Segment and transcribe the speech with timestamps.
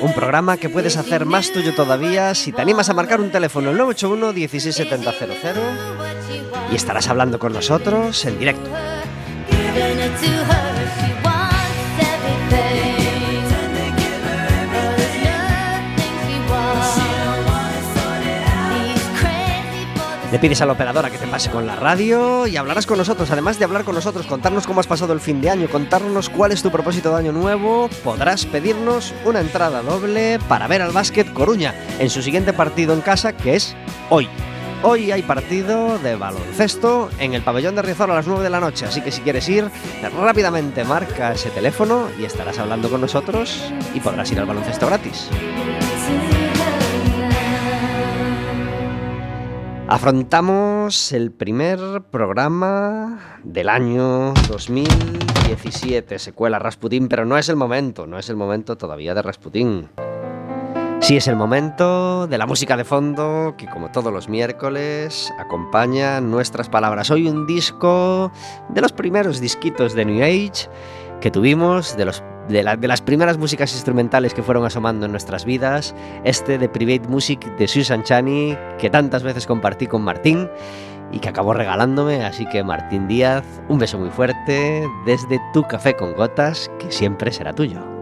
[0.00, 3.70] Un programa que puedes hacer más tuyo todavía si te animas a marcar un teléfono
[3.70, 5.14] el 981 16700
[6.70, 8.70] y estarás hablando con nosotros en directo.
[20.34, 23.30] Le pides a la operadora que te pase con la radio y hablarás con nosotros.
[23.30, 26.50] Además de hablar con nosotros, contarnos cómo has pasado el fin de año, contarnos cuál
[26.50, 31.32] es tu propósito de año nuevo, podrás pedirnos una entrada doble para ver al Básquet
[31.32, 33.76] Coruña en su siguiente partido en casa, que es
[34.10, 34.28] hoy.
[34.82, 38.58] Hoy hay partido de baloncesto en el pabellón de Riazor a las 9 de la
[38.58, 39.70] noche, así que si quieres ir,
[40.20, 45.30] rápidamente marca ese teléfono y estarás hablando con nosotros y podrás ir al baloncesto gratis.
[49.86, 51.78] Afrontamos el primer
[52.10, 58.78] programa del año 2017, secuela Rasputín, pero no es el momento, no es el momento
[58.78, 59.90] todavía de Rasputín.
[61.00, 66.22] Sí es el momento de la música de fondo que como todos los miércoles acompaña
[66.22, 67.10] nuestras palabras.
[67.10, 68.32] Hoy un disco
[68.70, 70.70] de los primeros disquitos de New Age
[71.20, 75.94] que tuvimos, de, los, de, las primeras músicas instrumentales que fueron asomando en nuestras vidas,
[76.24, 80.48] este de Private Music de Susan Chani, que tantas veces compartí con Martín
[81.12, 85.94] y que acabó regalándome, así que Martín Díaz, un beso muy fuerte desde tu café
[85.94, 87.93] con gotas, que siempre será tuyo.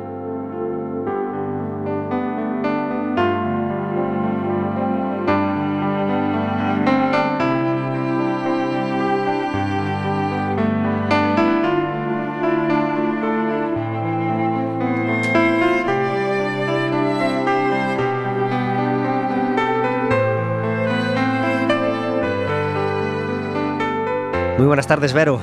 [24.93, 25.41] Tardes, Vero.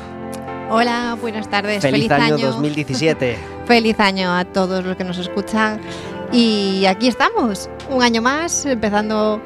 [0.70, 1.82] Hola, buenas tardes.
[1.82, 3.36] Feliz, año, 2017.
[3.66, 5.82] Feliz año a todos los que nos escuchan.
[6.32, 9.42] Y aquí estamos, un año más, empezando,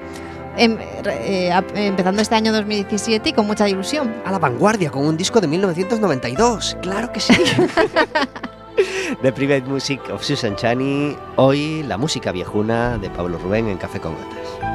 [0.57, 4.13] em, eh, empezando este año 2017 y con mucha ilusión.
[4.25, 7.33] A la vanguardia, con un disco de 1992, claro que sí.
[9.21, 14.01] The Private Music of Susan Chani, hoy la música viejuna de Pablo Rubén en Café
[14.01, 14.72] con Gotas.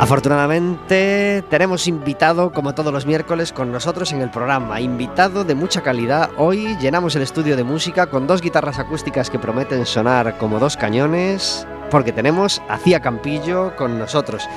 [0.00, 4.80] Afortunadamente tenemos invitado, como todos los miércoles, con nosotros en el programa.
[4.80, 6.30] Invitado de mucha calidad.
[6.38, 10.78] Hoy llenamos el estudio de música con dos guitarras acústicas que prometen sonar como dos
[10.78, 14.48] cañones, porque tenemos a Cía Campillo con nosotros.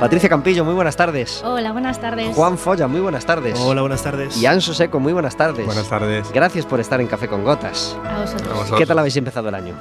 [0.00, 1.40] Patricia Campillo, muy buenas tardes.
[1.44, 2.34] Hola, buenas tardes.
[2.34, 3.60] Juan Folla, muy buenas tardes.
[3.60, 4.36] Hola, buenas tardes.
[4.38, 5.66] Y Anso Seco, muy buenas tardes.
[5.66, 6.32] Buenas tardes.
[6.32, 7.96] Gracias por estar en Café con Gotas.
[8.04, 8.72] A vosotros.
[8.76, 9.74] ¿Qué tal habéis empezado el año?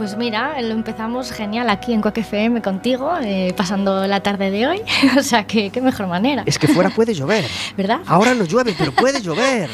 [0.00, 4.66] Pues mira, lo empezamos genial aquí en Quack FM contigo, eh, pasando la tarde de
[4.66, 4.80] hoy.
[5.18, 6.42] o sea, que qué mejor manera.
[6.46, 7.44] Es que fuera puede llover.
[7.76, 8.00] ¿Verdad?
[8.06, 9.68] Ahora no llueve, pero puede llover.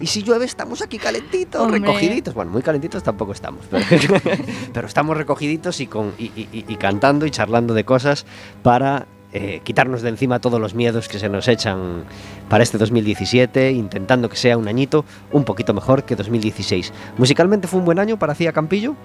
[0.00, 1.78] Y si llueve, estamos aquí calentitos, Hombre.
[1.78, 2.34] recogiditos.
[2.34, 3.66] Bueno, muy calentitos tampoco estamos.
[3.70, 4.14] Pero,
[4.72, 8.26] pero estamos recogiditos y, con, y, y- y cantando y charlando de cosas
[8.64, 12.02] para eh, quitarnos de encima todos los miedos que se nos echan
[12.48, 16.92] para este 2017, intentando que sea un añito un poquito mejor que 2016.
[17.16, 18.96] ¿Musicalmente fue un buen año para Cía Campillo?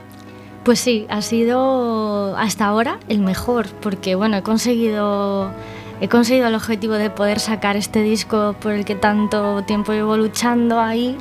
[0.63, 5.51] Pues sí, ha sido hasta ahora el mejor, porque bueno, he conseguido,
[5.99, 10.15] he conseguido el objetivo de poder sacar este disco por el que tanto tiempo llevo
[10.15, 11.17] luchando ahí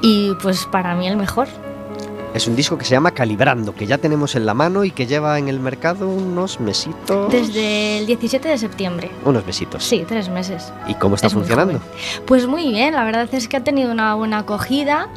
[0.00, 1.48] y pues para mí el mejor.
[2.32, 5.06] Es un disco que se llama Calibrando, que ya tenemos en la mano y que
[5.06, 7.30] lleva en el mercado unos mesitos.
[7.30, 9.10] Desde el 17 de septiembre.
[9.24, 9.82] Unos mesitos.
[9.84, 10.72] Sí, tres meses.
[10.86, 11.80] ¿Y cómo está Es funcionando?
[12.26, 15.08] Pues muy bien, la verdad es que ha tenido una buena acogida.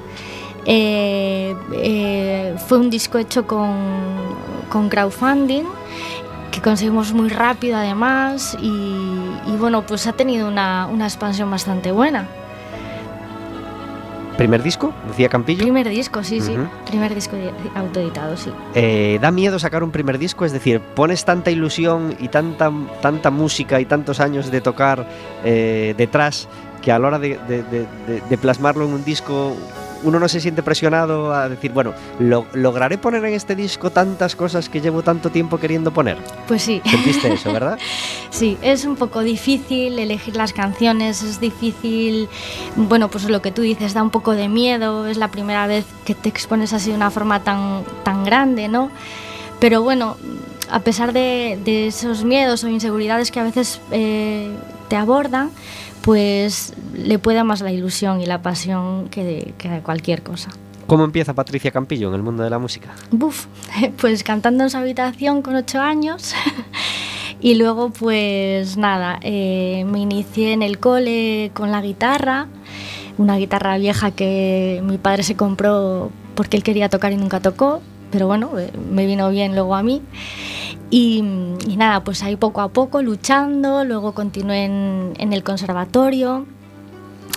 [0.65, 3.75] Eh, eh, fue un disco hecho con,
[4.69, 5.63] con crowdfunding
[6.51, 11.92] que conseguimos muy rápido además y, y bueno, pues ha tenido una, una expansión bastante
[11.92, 12.27] buena.
[14.38, 14.92] ¿Primer disco?
[15.07, 15.62] Decía Campillo.
[15.62, 16.56] Primer disco, sí, sí.
[16.88, 17.36] Primer disco
[17.75, 18.51] autoeditado, sí.
[18.74, 20.44] Eh, ¿Da miedo sacar un primer disco?
[20.44, 22.71] Es decir, ¿pones tanta ilusión y tanta,
[23.01, 25.06] tanta música y tantos años de tocar
[25.44, 26.48] eh, detrás
[26.81, 29.56] que a la hora de, de- de- de- de plasmarlo en un disco
[30.03, 34.35] uno no se siente presionado a decir, bueno, lo- ¿lograré poner en este disco tantas
[34.35, 36.17] cosas que llevo tanto tiempo queriendo poner?
[36.47, 36.81] Pues sí.
[36.85, 37.77] ¿Sentiste eso, verdad?
[38.29, 42.27] Sí, es un poco difícil elegir las canciones, es difícil,
[42.75, 45.85] bueno, pues lo que tú dices, da un poco de miedo, es la primera vez
[46.03, 48.89] que te expones así de una forma tan, tan grande, ¿no?
[49.59, 50.17] Pero bueno,
[50.71, 54.50] a pesar de, de esos miedos o inseguridades que a veces eh,
[54.89, 55.51] te abordan,
[56.03, 60.50] pues le puede más la ilusión y la pasión que de, que cualquier cosa.
[60.85, 62.89] ¿Cómo empieza Patricia Campillo en el mundo de la música?
[63.09, 63.47] Buf,
[63.97, 66.35] pues cantando en su habitación con ocho años.
[67.41, 72.47] y luego, pues nada, eh, me inicié en el cole con la guitarra,
[73.17, 77.81] una guitarra vieja que mi padre se compró porque él quería tocar y nunca tocó,
[78.11, 80.01] pero bueno, eh, me vino bien luego a mí.
[80.95, 81.24] Y,
[81.68, 86.45] y nada, pues ahí poco a poco luchando, luego continué en, en el conservatorio,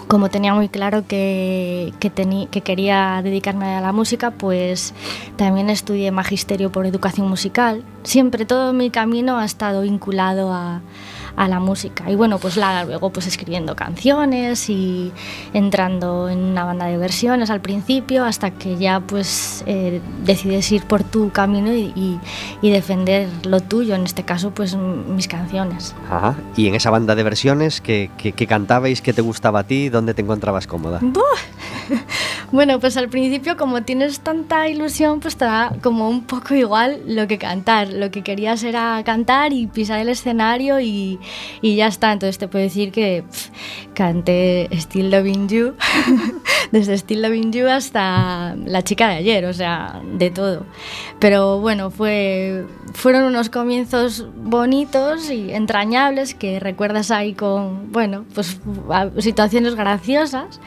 [0.08, 4.93] como tenía muy claro que, que, tení- que quería dedicarme a la música, pues
[5.37, 7.82] también estudié magisterio por educación musical.
[8.03, 10.82] Siempre todo mi camino ha estado vinculado a,
[11.37, 12.11] a la música.
[12.11, 15.12] Y bueno, pues la, luego pues escribiendo canciones y
[15.53, 20.85] entrando en una banda de versiones al principio, hasta que ya pues eh, decides ir
[20.85, 22.19] por tu camino y, y-
[22.62, 25.95] y defender lo tuyo, en este caso pues mis canciones.
[26.11, 26.37] Ajá.
[26.57, 29.00] Y en esa banda de versiones, ¿qué, qué- qué cantabais?
[29.02, 29.88] ¿Qué te gustaba a ti?
[29.88, 31.00] ¿Dónde te encontrabas cómoda?
[32.52, 37.00] Bueno, pues al principio como tienes tanta ilusión, pues te da como un poco igual
[37.07, 37.88] lo que cantar.
[37.88, 41.19] Lo que querías era cantar y pisar el escenario y,
[41.61, 42.12] y ya está.
[42.12, 43.50] Entonces te puedo decir que pf,
[43.95, 45.75] canté Still Loving You,
[46.73, 50.64] desde Still Loving You hasta La chica de ayer, o sea, de todo.
[51.18, 58.61] Pero bueno, fue, fueron unos comienzos bonitos y entrañables que recuerdas ahí con, bueno, pues
[59.18, 60.61] situaciones graciosas.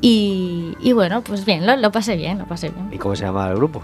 [0.00, 2.88] Y, y bueno, pues bien, lo, lo pasé bien, lo pasé bien.
[2.92, 3.82] ¿Y cómo se llamaba el grupo?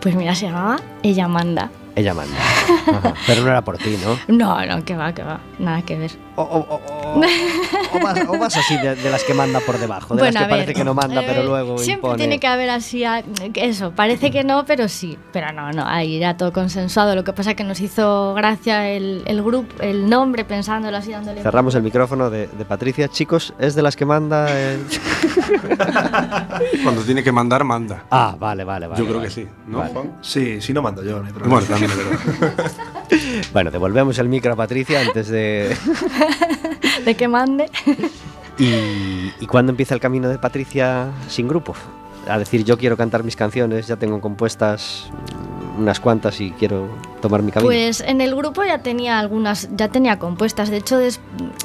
[0.00, 1.70] Pues mira, se llamaba Ella Manda.
[1.94, 2.34] Ella manda.
[2.88, 3.14] Ajá.
[3.26, 4.18] Pero no era por ti, ¿no?
[4.34, 6.12] No, no, que va, que va, nada que ver.
[6.36, 6.80] O, o- o-
[7.14, 7.20] o-
[7.94, 10.42] o vas, o vas así de, de las que manda por debajo, de Bueno, las
[10.44, 12.16] que parece ver, que no manda, pero eh, luego Siempre impone.
[12.16, 13.22] tiene que haber así, a-
[13.56, 15.18] eso, parece que no, pero sí.
[15.32, 17.14] Pero no, no, ahí era todo consensuado.
[17.14, 21.10] Lo que pasa es que nos hizo gracia el, el grupo, el nombre, pensándolo así,
[21.12, 21.42] dándole...
[21.42, 23.08] Cerramos el micrófono de, de Patricia.
[23.08, 24.50] Chicos, ¿es de las que manda?
[24.50, 24.86] el-
[26.82, 28.04] Cuando tiene que mandar, manda.
[28.10, 28.98] Ah, vale, vale, vale.
[28.98, 29.28] Yo creo vale.
[29.28, 29.92] que sí, ¿no, Vale.
[29.92, 30.12] Juan?
[30.22, 31.60] Sí, sí no mando yo, no hay problema.
[31.60, 32.72] Bueno, también es verdad.
[33.52, 35.76] Bueno, devolvemos el micro a Patricia antes de...
[37.04, 37.70] De que mande.
[38.58, 41.74] ¿Y, ¿Y cuándo empieza el camino de Patricia sin grupo?
[42.28, 45.10] A decir, yo quiero cantar mis canciones, ya tengo compuestas
[45.78, 46.88] unas cuantas y quiero
[47.20, 47.68] tomar mi camino.
[47.68, 50.70] Pues en el grupo ya tenía algunas, ya tenía compuestas.
[50.70, 51.18] De hecho, des-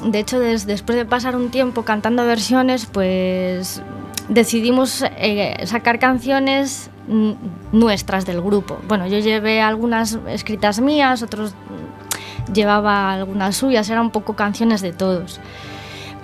[0.04, 3.80] de hecho des- después de pasar un tiempo cantando versiones, pues
[4.28, 6.90] decidimos eh, sacar canciones
[7.72, 8.78] nuestras del grupo.
[8.88, 14.80] Bueno, yo llevé algunas escritas mías, otros mm, llevaba algunas suyas, eran un poco canciones
[14.82, 15.40] de todos.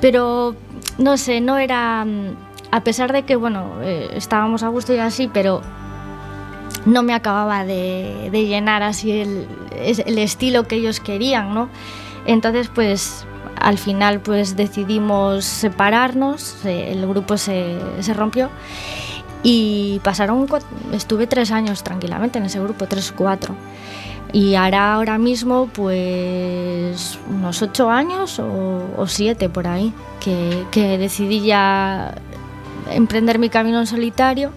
[0.01, 0.55] Pero
[0.99, 2.37] no sé, no era mm,
[2.71, 5.63] a pesar de que bueno eh, estábamos a gusto y así, pero
[6.87, 11.69] no me acababa de, llenar así el, el estilo que ellos querían, ¿no?
[12.27, 13.27] Entonces, pues
[13.61, 18.51] al final pues decidimos separarnos, se- el grupo se, se rompió
[19.45, 20.49] y pasaron,
[20.93, 23.55] estuve tres años tranquilamente en ese grupo, tres cuatro.
[24.33, 32.15] Y ahora, ahora mismo, pues unos ocho años o, siete por ahí, que, decidí ya
[32.91, 34.51] emprender mi camino en solitario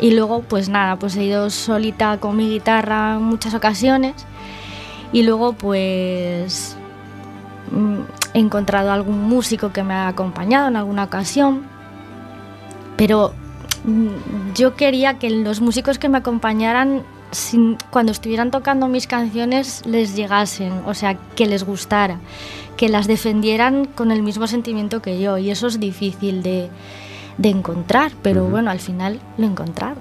[0.00, 4.14] y luego, pues nada, pues he ido solita con mi guitarra en muchas ocasiones.
[5.12, 6.76] Y luego, pues
[7.70, 8.00] mm,
[8.34, 11.62] he encontrado algún músico que me ha acompañado en alguna ocasión.
[12.96, 13.32] Pero
[14.54, 20.16] yo quería que los músicos que me acompañaran, sin- cuando estuvieran tocando mis canciones, les
[20.16, 22.18] llegasen, o sea, que les gustara,
[22.76, 25.36] que las defendieran con el mismo sentimiento que yo.
[25.38, 26.70] Y eso es difícil de,
[27.38, 29.96] de encontrar, pero bueno, al final lo he encontrado.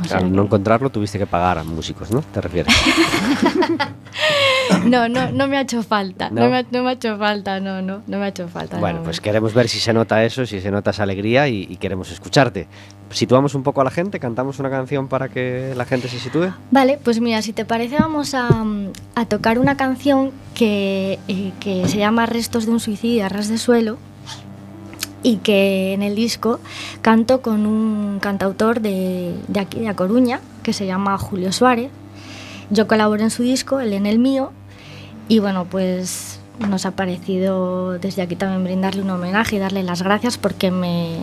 [0.00, 2.22] O sea Al no encontrarlo tuviste que pagar a músicos, ¿no?
[2.22, 2.74] ¿Te refieres?
[4.84, 6.28] No, no, no me ha hecho falta.
[6.30, 6.50] No, ¿No?
[6.50, 8.78] me, ha- no me ha hecho falta, no, no, no me ha hecho falta.
[8.78, 9.04] Bueno, no.
[9.04, 12.10] pues queremos ver si se nota eso, si se nota esa alegría y, y queremos
[12.10, 12.68] escucharte.
[13.10, 16.52] Situamos un poco a la gente, cantamos una canción para que la gente se sitúe.
[16.70, 18.48] Vale, pues mira, si te parece vamos a,
[19.14, 23.48] a tocar una canción que, eh, que se llama Restos de un suicidio a ras
[23.48, 23.96] de suelo
[25.22, 26.60] y que en el disco
[27.02, 31.90] canto con un cantautor de, de aquí, de A Coruña, que se llama Julio Suárez.
[32.70, 34.52] Yo colaboro en su disco, él en el mío,
[35.28, 40.02] y bueno, pues nos ha parecido desde aquí también brindarle un homenaje y darle las
[40.02, 41.16] gracias porque me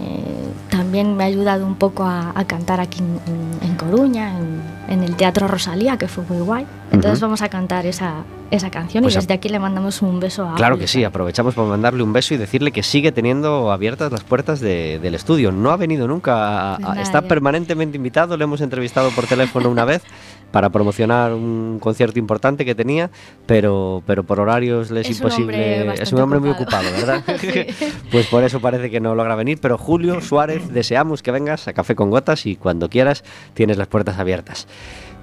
[0.70, 5.04] también me ha ayudado un poco a, a cantar aquí en, en Coruña, en, en
[5.04, 6.65] el Teatro Rosalía, que fue muy guay.
[6.92, 7.25] Entonces Ujú.
[7.27, 10.56] vamos a cantar esa, esa canción Pues y desde aquí le mandamos un beso a
[10.56, 14.24] Claro que sí, aprovechamos para mandarle un beso y decirle que sigue teniendo abiertas las
[14.24, 15.51] puertas de- del estudio.
[15.51, 19.70] No ha venido nunca, a- Pues a- está permanentemente invitado, le hemos entrevistado por teléfono
[19.70, 20.04] una vez
[20.51, 23.10] para promocionar un concierto importante que tenía,
[23.46, 25.82] pero, pero por horarios le es, Es un imposible.
[25.82, 26.88] es bastante un hombre muy ocupado.
[26.88, 27.39] ocupado, ¿verdad?
[27.42, 27.88] Sí.
[28.12, 31.74] pues por eso parece que no logra venir, pero Julio Suárez, deseamos que vengas a
[31.74, 33.24] Café con Gotas y cuando quieras
[33.54, 34.68] tienes las puertas abiertas.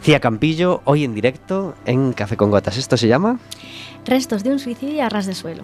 [0.02, 2.76] Cía Campillo, hoy en directo en Café con Gotas.
[2.76, 3.38] ¿Esto se llama?
[4.04, 5.62] Restos de un suicidio a ras de suelo.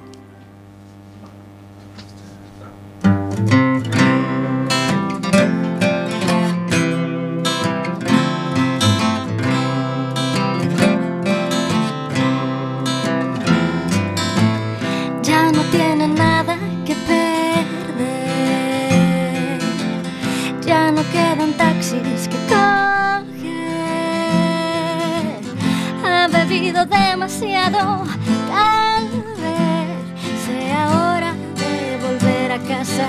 [26.86, 28.04] Demasiado.
[28.48, 29.04] Tal
[29.42, 29.88] vez
[30.46, 33.08] sea hora de volver a casa.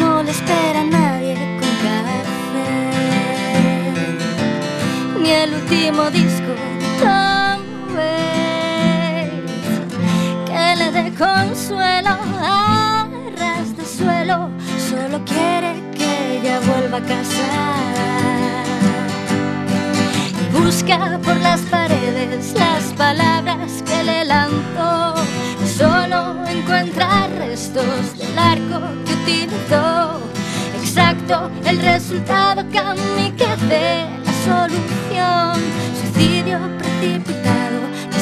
[0.00, 2.24] No le espera nadie con café
[5.22, 6.52] ni el último disco
[7.00, 7.60] Tom
[7.94, 9.52] Waits
[10.46, 13.06] que le dé consuelo a
[13.38, 14.50] ras de suelo
[14.88, 18.33] solo quiere que ella vuelva a casa
[20.54, 25.14] busca por las paredes las palabras que le lanzó.
[25.76, 30.20] Solo encuentra restos del arco que utilizó.
[30.80, 35.60] Exacto el resultado kamikaze la solución.
[36.00, 37.80] Suicidio precipitado
[38.12, 38.20] de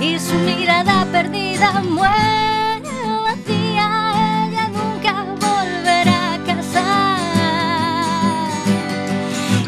[0.00, 2.90] Y su mirada perdida muere
[3.24, 3.88] vacía
[4.46, 5.12] ella nunca
[5.46, 6.86] volverá a casa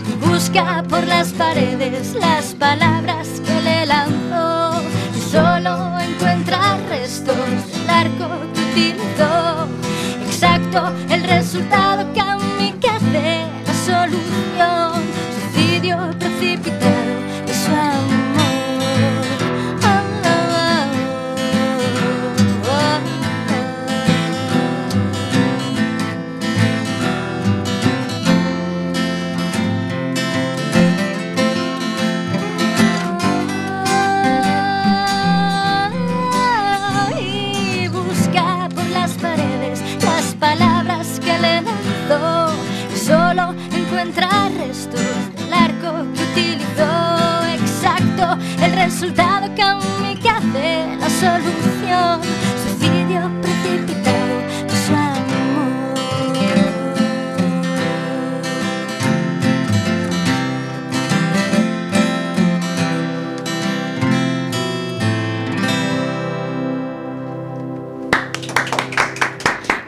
[0.09, 4.83] y busca por las paredes las palabras que le lanzó.
[5.31, 7.37] Solo encuentra restos
[7.73, 9.67] del arco que utilizó.
[10.27, 13.52] Exacto el resultado kamikaze la solución
[49.57, 52.21] resultado kamikaze la solución
[52.63, 55.23] suicidio precipitado de su amor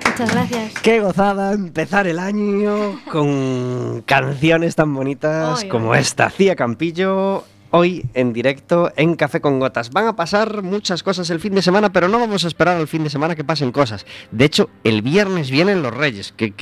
[0.06, 0.74] Muchas gracias.
[0.80, 6.30] Qué gozada empezar el año con canciones tan bonitas Ay, como esta.
[6.30, 7.42] Cía Campillo,
[7.76, 9.90] hoy en directo en Café con Gotas.
[9.90, 12.86] Van a pasar muchas cosas el fin de semana, pero no vamos a esperar al
[12.86, 14.06] fin de semana que pasen cosas.
[14.30, 16.32] De hecho, el viernes vienen los Reyes.
[16.36, 16.52] ¿Qué,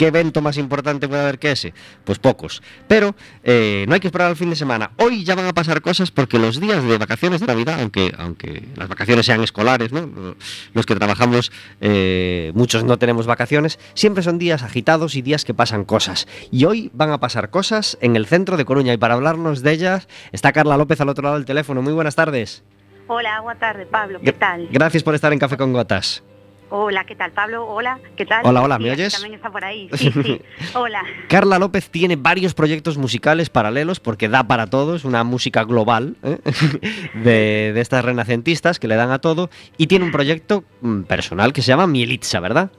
[0.00, 1.72] evento más importante puede haber que ese?
[2.04, 2.62] Pues pocos.
[2.86, 4.90] Pero eh, no hay que esperar al fin de semana.
[4.98, 8.62] Hoy ya van a pasar cosas porque los días de vacaciones de Navidad, aunque, aunque
[8.76, 10.34] las vacaciones sean escolares, ¿no?
[10.74, 15.54] los que trabajamos, eh, muchos no tenemos vacaciones, siempre son días agitados y días que
[15.54, 16.28] pasan cosas.
[16.50, 19.72] Y hoy van a pasar cosas en el centro de Coruña y para hablarnos de
[19.72, 20.08] ellas
[20.42, 21.82] está Carla López al otro lado del teléfono.
[21.82, 22.64] Muy buenas tardes.
[23.06, 24.20] Hola, buenas tardes, Pablo.
[24.20, 24.68] ¿Qué tal?
[24.72, 26.24] Gracias por estar en Café con Gotas.
[26.68, 27.64] Hola, ¿qué tal, Pablo?
[27.64, 28.44] Hola, ¿qué tal?
[28.44, 29.12] Hola, hola, ¿me oyes?
[29.12, 29.88] También está por ahí.
[29.94, 30.42] Sí, sí.
[30.74, 31.04] Hola.
[31.28, 36.16] Carla López tiene varios proyectos musicales paralelos porque da para todo, es una música global
[36.24, 36.38] ¿eh?
[37.22, 41.52] de, de estas renacentistas que le dan a todo y tiene un proyecto mm, personal
[41.52, 42.72] que se llama Mielitza, ¿verdad?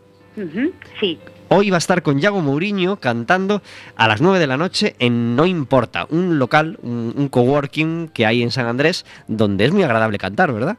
[1.00, 1.17] Sí.
[1.55, 3.62] Hoy va a estar con Yago Mourinho cantando
[3.95, 8.25] a las 9 de la noche en No Importa, un local, un, un coworking que
[8.25, 10.77] hay en San Andrés, donde es muy agradable cantar, ¿verdad?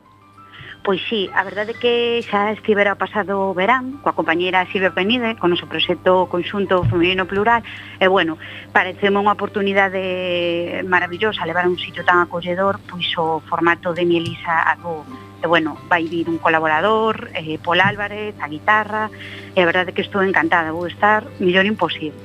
[0.83, 1.95] Pois sí, a verdade é que
[2.29, 7.65] xa estivera pasado verán coa compañeira Silvia Penide con o noso proxecto conxunto femenino plural
[7.97, 8.37] e bueno,
[8.69, 14.61] pareceme unha oportunidade maravillosa levar a un sitio tan acolledor pois o formato de Mielisa
[14.61, 15.09] a do
[15.45, 19.11] e bueno, vai vir un colaborador, eh, Pol Álvarez, a guitarra,
[19.53, 22.17] e a verdade é que estou encantada, vou estar millor imposible.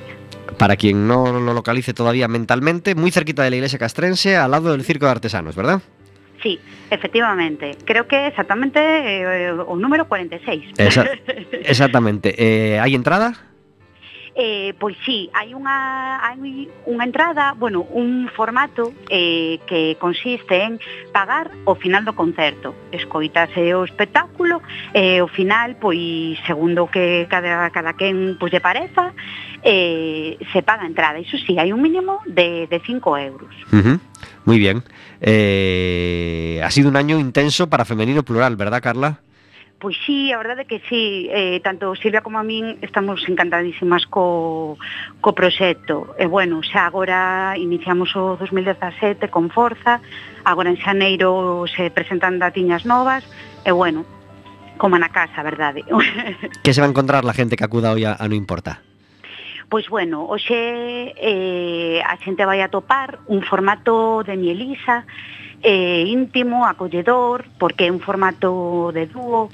[0.56, 4.72] Para quien no lo localice todavía mentalmente, muy cerquita de la iglesia castrense, al lado
[4.72, 5.84] del Circo de Artesanos, ¿verdad?
[6.42, 7.76] Sí, efectivamente.
[7.84, 10.72] Creo que exactamente eh, o número 46.
[10.80, 11.04] Esa-
[11.52, 12.32] exactamente.
[12.40, 13.34] Eh, ¿Hay entrada?
[14.40, 20.80] eh, pois sí, hai unha, hai unha entrada, bueno, un formato eh, que consiste en
[21.12, 22.72] pagar o final do concerto.
[22.88, 24.64] Escoitase o espectáculo
[24.96, 29.12] e eh, o final, pois, segundo que cada, cada quen pois, lle pareza,
[29.60, 31.20] eh, se paga a entrada.
[31.20, 33.52] Iso sí, hai un mínimo de, de 5 euros.
[33.68, 33.96] Uh -huh.
[34.48, 34.80] Muy bien.
[35.20, 39.20] Eh, ha sido un año intenso para femenino plural, ¿verdad, Carla?
[39.80, 44.76] Pois sí, a verdade que sí, eh, tanto Silvia como a min estamos encantadísimas co,
[45.24, 46.12] co proxecto.
[46.20, 50.04] E bueno, xa agora iniciamos o 2017 con forza,
[50.44, 53.24] agora en xaneiro se presentan datiñas novas,
[53.64, 54.04] e bueno,
[54.76, 55.80] como na casa, verdade.
[56.62, 58.84] que se va a encontrar la gente que acuda hoy a, a No Importa?
[59.72, 65.08] Pois bueno, hoxe eh, a xente vai a topar un formato de Mielisa,
[65.62, 69.50] eh, íntimo, acolledor, porque é un formato de dúo,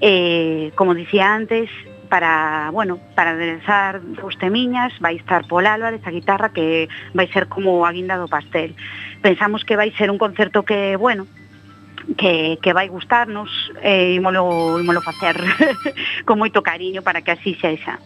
[0.00, 1.68] eh, como dicía antes,
[2.08, 7.48] para, bueno, para aderezar os temiñas, vai estar Pol Álvarez, a guitarra, que vai ser
[7.48, 8.76] como a guinda do pastel.
[9.24, 11.24] Pensamos que vai ser un concerto que, bueno,
[12.16, 13.48] que, que vai gustarnos
[13.80, 15.40] e eh, imolo, imolo facer
[16.28, 17.96] con moito cariño para que así sexa.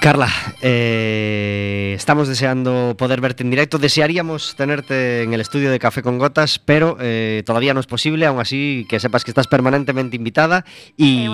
[0.00, 0.30] Carla,
[0.62, 3.76] eh, estamos deseando poder verte en directo.
[3.76, 8.24] Desearíamos tenerte en el estudio de Café con Gotas, pero eh, todavía no es posible.
[8.24, 10.64] Aún así, que sepas que estás permanentemente invitada
[10.96, 11.28] y,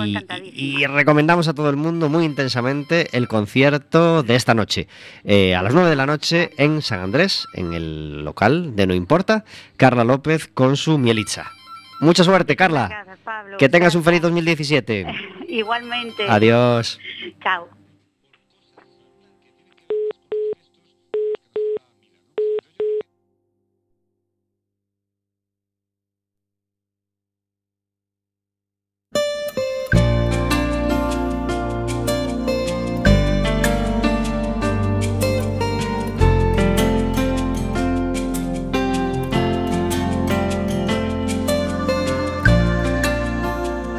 [0.85, 4.89] recomendamos a todo el mundo muy intensamente el concierto de esta noche.
[5.23, 8.93] Eh, a las 9 de la noche en San Andrés, en el local de No
[8.93, 9.45] Importa,
[9.77, 11.53] Carla López con su Mielitza.
[12.01, 12.89] Mucha suerte, Carla.
[12.89, 13.57] Gracias, Pablo.
[13.57, 14.35] Que tengas un feliz Gracias.
[14.35, 15.05] 2017.
[15.47, 16.27] Igualmente.
[16.27, 16.99] Adiós.
[17.41, 17.76] Chao.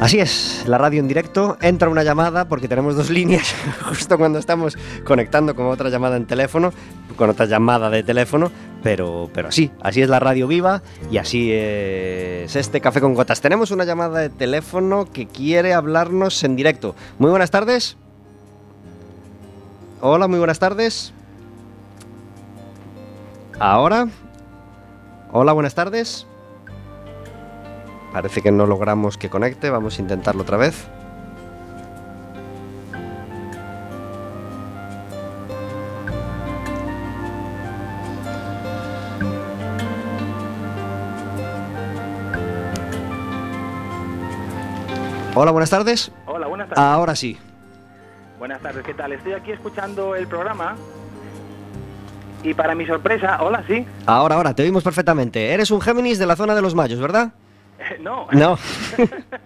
[0.09, 3.53] Así es, la radio en directo, entra una llamada porque tenemos dos líneas
[3.87, 6.73] justo cuando estamos conectando con otra llamada en teléfono,
[7.15, 11.51] con otra llamada de teléfono, pero, pero así, así es la radio viva y así
[11.51, 13.39] es este café con gotas.
[13.39, 16.95] Tenemos una llamada de teléfono que quiere hablarnos en directo.
[17.19, 17.95] Muy buenas tardes.
[20.01, 21.13] Hola, muy buenas tardes.
[23.59, 24.07] Ahora.
[25.31, 26.25] Hola, buenas tardes.
[28.13, 30.87] Parece que no logramos que conecte, vamos a intentarlo otra vez.
[45.35, 46.11] Hola, buenas tardes.
[46.25, 46.83] Hola, buenas tardes.
[46.83, 47.37] Ahora sí.
[48.39, 49.13] Buenas tardes, ¿qué tal?
[49.13, 50.75] Estoy aquí escuchando el programa
[52.43, 53.85] y para mi sorpresa, hola, sí.
[54.05, 55.53] Ahora, ahora, te oímos perfectamente.
[55.53, 57.31] Eres un Géminis de la zona de los Mayos, ¿verdad?
[58.01, 58.57] no, No.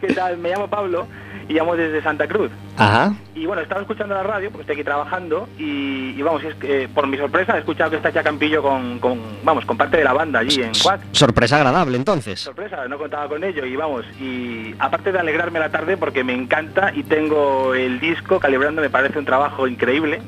[0.00, 0.36] ¿qué tal?
[0.38, 1.06] Me llamo Pablo
[1.48, 2.50] y llamo desde Santa Cruz.
[2.76, 3.14] Ajá.
[3.34, 6.84] Y bueno, estaba escuchando la radio porque estoy aquí trabajando y, y vamos, es que,
[6.84, 9.96] eh, por mi sorpresa he escuchado que está ya Campillo con, con, vamos, con parte
[9.96, 11.00] de la banda allí en Cuac.
[11.12, 12.40] Sorpresa agradable, entonces.
[12.40, 16.34] Sorpresa, no contaba con ello y vamos, y aparte de alegrarme la tarde porque me
[16.34, 20.20] encanta y tengo el disco calibrando, me parece un trabajo increíble.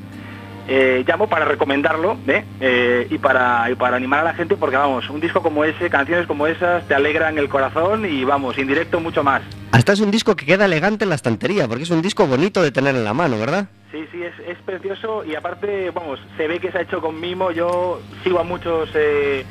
[0.71, 2.45] Eh, llamo para recomendarlo ¿eh?
[2.61, 5.89] Eh, y, para, y para animar a la gente porque vamos, un disco como ese,
[5.89, 9.41] canciones como esas te alegran el corazón y vamos, en directo mucho más.
[9.71, 12.61] Hasta es un disco que queda elegante en la estantería, porque es un disco bonito
[12.61, 13.67] de tener en la mano, ¿verdad?
[13.91, 17.19] Sí, sí, es, es precioso y aparte, vamos, se ve que se ha hecho con
[17.19, 17.49] mimo.
[17.49, 19.43] Yo sigo a muchos eh,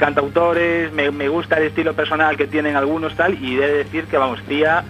[0.00, 4.06] cantautores, me, me gusta el estilo personal que tienen algunos tal y he de decir
[4.06, 4.84] que, vamos, tía,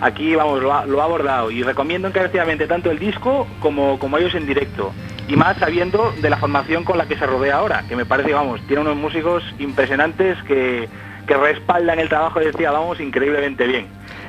[0.00, 4.18] aquí, vamos, lo ha, lo ha abordado y recomiendo encarecidamente tanto el disco como, como
[4.18, 4.92] ellos en directo.
[5.30, 8.32] Y más sabiendo de la formación con la que se rodea ahora, que me parece,
[8.32, 10.88] vamos, tiene unos músicos impresionantes que,
[11.26, 13.86] que respaldan el trabajo de Tía, vamos, increíblemente bien.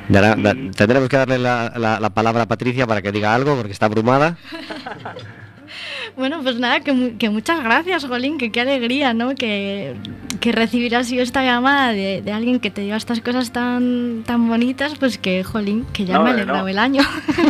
[0.09, 3.33] Dará- Y- da- tendremos que darle la, la- la palabra a Patricia para que diga
[3.33, 4.37] algo, porque está abrumada.
[6.17, 9.33] Bueno, pues nada, que, mu- que muchas gracias, Jolín, que qué alegría, ¿no?
[9.35, 9.95] Que,
[10.39, 14.47] que recibir así esta llamada de, de alguien que te diga estas cosas tan, tan
[14.47, 16.67] bonitas, pues que, Jolín, que ya No, me ha alegrado no.
[16.67, 17.01] el año.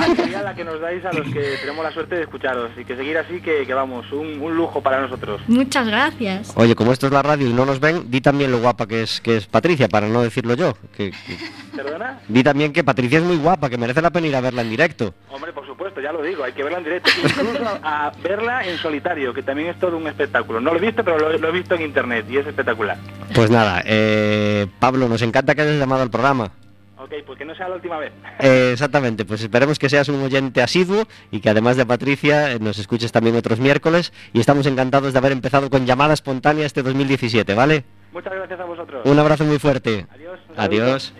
[0.01, 2.95] Alegría la que nos dais a los que tenemos la suerte de escucharos y que
[2.95, 5.41] seguir así, que, que vamos, un, un lujo para nosotros.
[5.47, 6.51] Muchas gracias.
[6.55, 9.03] Oye, como esto es la radio y no nos ven, di también lo guapa que
[9.03, 10.73] es, que es Patricia, para no decirlo yo.
[10.95, 11.37] Que, que-
[11.75, 12.19] ¿Perdona?
[12.27, 14.69] di también que Patricia es muy guapa, que merece la pena ir a verla en
[14.69, 15.13] directo.
[15.29, 17.09] Hombre, por supuesto, ya lo digo, hay que verla en directo.
[17.23, 20.61] Incluso a, verla en solitario, que también es todo un espectáculo.
[20.61, 22.97] No lo he visto, pero lo, lo he visto en internet y es espectacular.
[23.33, 26.51] Pues nada, eh, Pablo, nos encanta que hayas llamado al programa.
[26.97, 28.13] Ok, pues que no sea la última vez.
[28.39, 32.59] Eh, exactamente, pues esperemos que seas un oyente asiduo y que además de Patricia eh,
[32.59, 36.83] nos escuches también otros miércoles y estamos encantados de haber empezado con llamada espontánea este
[36.83, 37.85] 2017, ¿vale?
[38.13, 39.01] Muchas gracias a vosotros.
[39.05, 40.05] Un abrazo muy fuerte.
[40.13, 40.39] Adiós.
[40.55, 41.13] Adiós.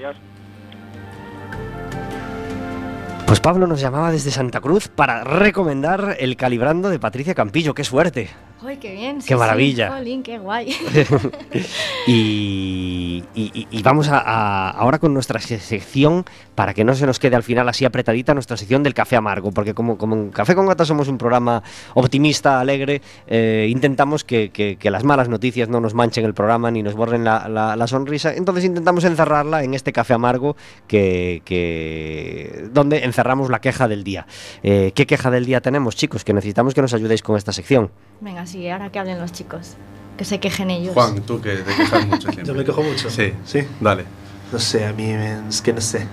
[3.32, 7.86] Pues Pablo nos llamaba desde Santa Cruz para recomendar el calibrando de Patricia Campillo, qué
[7.86, 8.30] suerte.
[8.64, 9.22] ¡Ay, qué bien!
[9.22, 9.92] sí, Qué sí, maravilla.
[9.92, 10.72] Jolín, qué guay.
[12.08, 17.06] y, y- y vamos a, a- ahora con nuestra se- sección, para que no se
[17.06, 20.30] nos quede al final así apretadita, nuestra sección del café amargo, porque como, como en
[20.32, 21.64] Café con Gata somos un programa
[21.96, 26.70] optimista, alegre, eh, intentamos que, que- que las malas noticias no nos manchen el programa
[26.72, 30.56] ni nos borren la, la- la sonrisa, entonces intentamos encerrarla en este café amargo
[30.88, 34.28] que, que- donde encerramos la queja del día.
[34.64, 36.24] Eh, ¿Qué queja del día tenemos, chicos?
[36.24, 37.92] Que necesitamos que nos ayudéis con esta sección.
[38.20, 39.76] Venga, sí, ahora que hablen los chicos.
[40.18, 40.94] Que se quejen ellos.
[40.94, 42.46] Juan, tú que te quejas mucho siempre.
[42.46, 43.10] Yo me quejo mucho.
[43.10, 43.60] Sí, Sí.
[43.80, 44.04] dale.
[44.52, 46.06] No sé, a mí me- es que no sé.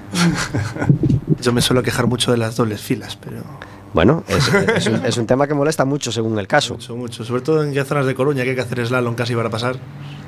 [1.42, 3.42] Yo me suelo quejar mucho de las dobles filas, pero
[3.92, 6.74] Bueno, es, es un, es un tema que molesta mucho según el caso.
[6.74, 7.24] mucho, mucho.
[7.24, 9.76] Sobre todo en zonas de Coruña que hay que hacer slalom casi para pasar.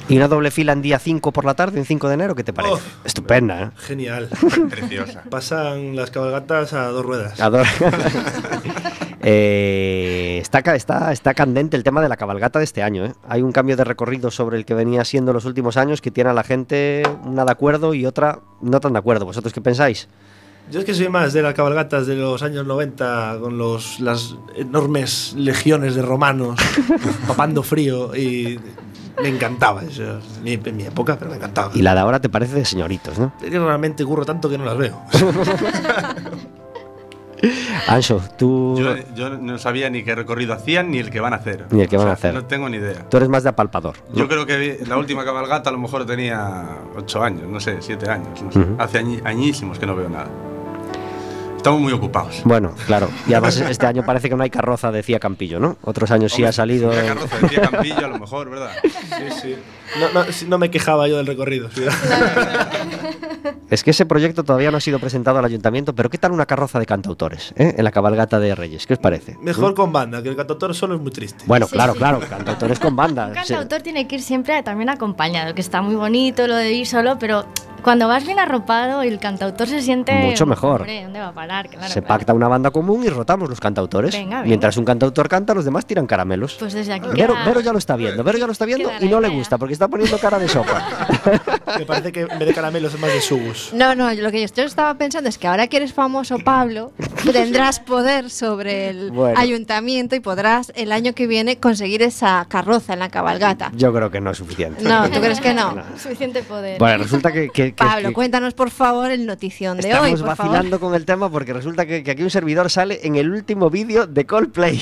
[0.09, 2.35] ¿Y una doble fila en día 5 por la tarde, en 5 de enero?
[2.35, 2.75] ¿Qué te parece?
[2.75, 2.83] Uf.
[3.05, 3.71] Estupenda, ¿eh?
[3.77, 4.29] Genial.
[4.69, 5.23] Preciosa.
[5.31, 7.41] Pasan las cabalgatas a dos ruedas.
[7.41, 7.69] Adoro.
[9.23, 13.05] Eh, está, está, está candente el tema de la cabalgata de este año.
[13.05, 13.15] ¿eh?
[13.29, 16.31] Hay un cambio de recorrido sobre el que venía siendo los últimos años que tiene
[16.31, 19.27] a la gente una de acuerdo y otra no tan de acuerdo.
[19.27, 20.09] ¿Vosotros qué pensáis?
[20.71, 24.37] Yo es que soy más de las cabalgatas de los años 90 con los, las
[24.55, 26.61] enormes legiones de romanos
[27.27, 28.59] papando frío y
[29.21, 30.21] me encantaba eso.
[30.39, 31.73] En mi, en mi época, pero me encantaba.
[31.75, 33.33] Y la de ahora te parece de señoritos, ¿no?
[33.41, 35.03] Que realmente curro tanto que no las veo.
[37.89, 41.37] Anso, tú, Yo, yo no sabía ni qué recorrido hacían ni el que van a
[41.37, 41.67] hacer.
[41.71, 42.35] Ni el que O van a sea, hacer.
[42.35, 43.09] No tengo ni idea.
[43.09, 43.97] tú eres más de apalpador.
[44.11, 44.17] ¿no?
[44.17, 48.09] Yo creo que la última cabalgata a lo mejor tenía 8 años, no sé, 7
[48.11, 48.43] años.
[48.43, 48.59] no sé.
[48.59, 48.75] Ujú.
[48.79, 50.29] Hace añi- añísimos que no veo nada.
[51.61, 52.41] Estamos muy ocupados.
[52.45, 53.11] Bueno, claro.
[53.29, 55.77] Y además este año parece que no hay carroza, decía Campillo, ¿no?
[55.83, 56.91] Otros años sí ha salido.
[56.91, 58.71] carroza, decía Campillo a lo mejor, ¿verdad?
[58.83, 59.57] Sí, sí.
[60.01, 61.71] No, no, no me quejaba yo del recorrido.
[61.71, 61.83] sí.
[63.71, 66.45] Es que ese proyecto todavía no ha sido presentado al ayuntamiento, pero ¿qué tal una
[66.45, 67.75] carroza de cantautores eh?
[67.79, 68.85] en la cabalgata de Reyes?
[68.85, 69.37] ¿Qué os parece?
[69.41, 71.45] Mejor con banda, que el cantautor solo es muy triste.
[71.47, 71.99] Bueno, Sí, claro, sí.
[71.99, 73.29] claro, cantautores con banda.
[73.29, 76.87] Un cantautor tiene que ir siempre también acompañado, que está muy bonito lo de ir
[76.87, 77.47] solo, pero
[77.83, 80.13] cuando vas bien arropado, el cantautor se siente.
[80.13, 80.81] Mucho mejor.
[80.83, 81.69] Hombre, ¿dónde va a parar?
[81.69, 82.07] Claro, se claro.
[82.09, 84.13] pacta una banda común y rotamos los cantautores.
[84.15, 84.43] Venga.
[84.43, 86.57] Mientras un cantautor canta, los demás tiran caramelos.
[86.59, 87.09] Pues desde aquí.
[87.15, 89.29] Vero, queda- Vero ya lo está viendo, Vero ya lo está viendo y no le
[89.29, 90.83] gusta porque está poniendo cara de sopa.
[91.79, 93.71] Me parece que en vez de caramelos es más de subus.
[93.73, 96.93] No, no, lo que yo estaba pensando es que ahora que eres famoso, Pablo,
[97.33, 99.39] tendrás poder sobre el Bueno.
[99.39, 103.71] ayuntamiento y podrás el año que viene conseguir esa carroza en la cabalgata.
[103.77, 104.83] Yo creo que no es suficiente.
[104.83, 105.75] No, ¿tú crees que no?
[106.03, 106.79] Suficiente poder.
[106.79, 110.17] Bueno, resulta que, que- que- Pablo, que- cuéntanos por favor el notición de Estamos hoy,
[110.19, 110.37] favor.
[110.37, 113.71] vacilando con el tema porque resulta que, que aquí un servidor sale en el último
[113.71, 114.81] vídeo de Coldplay.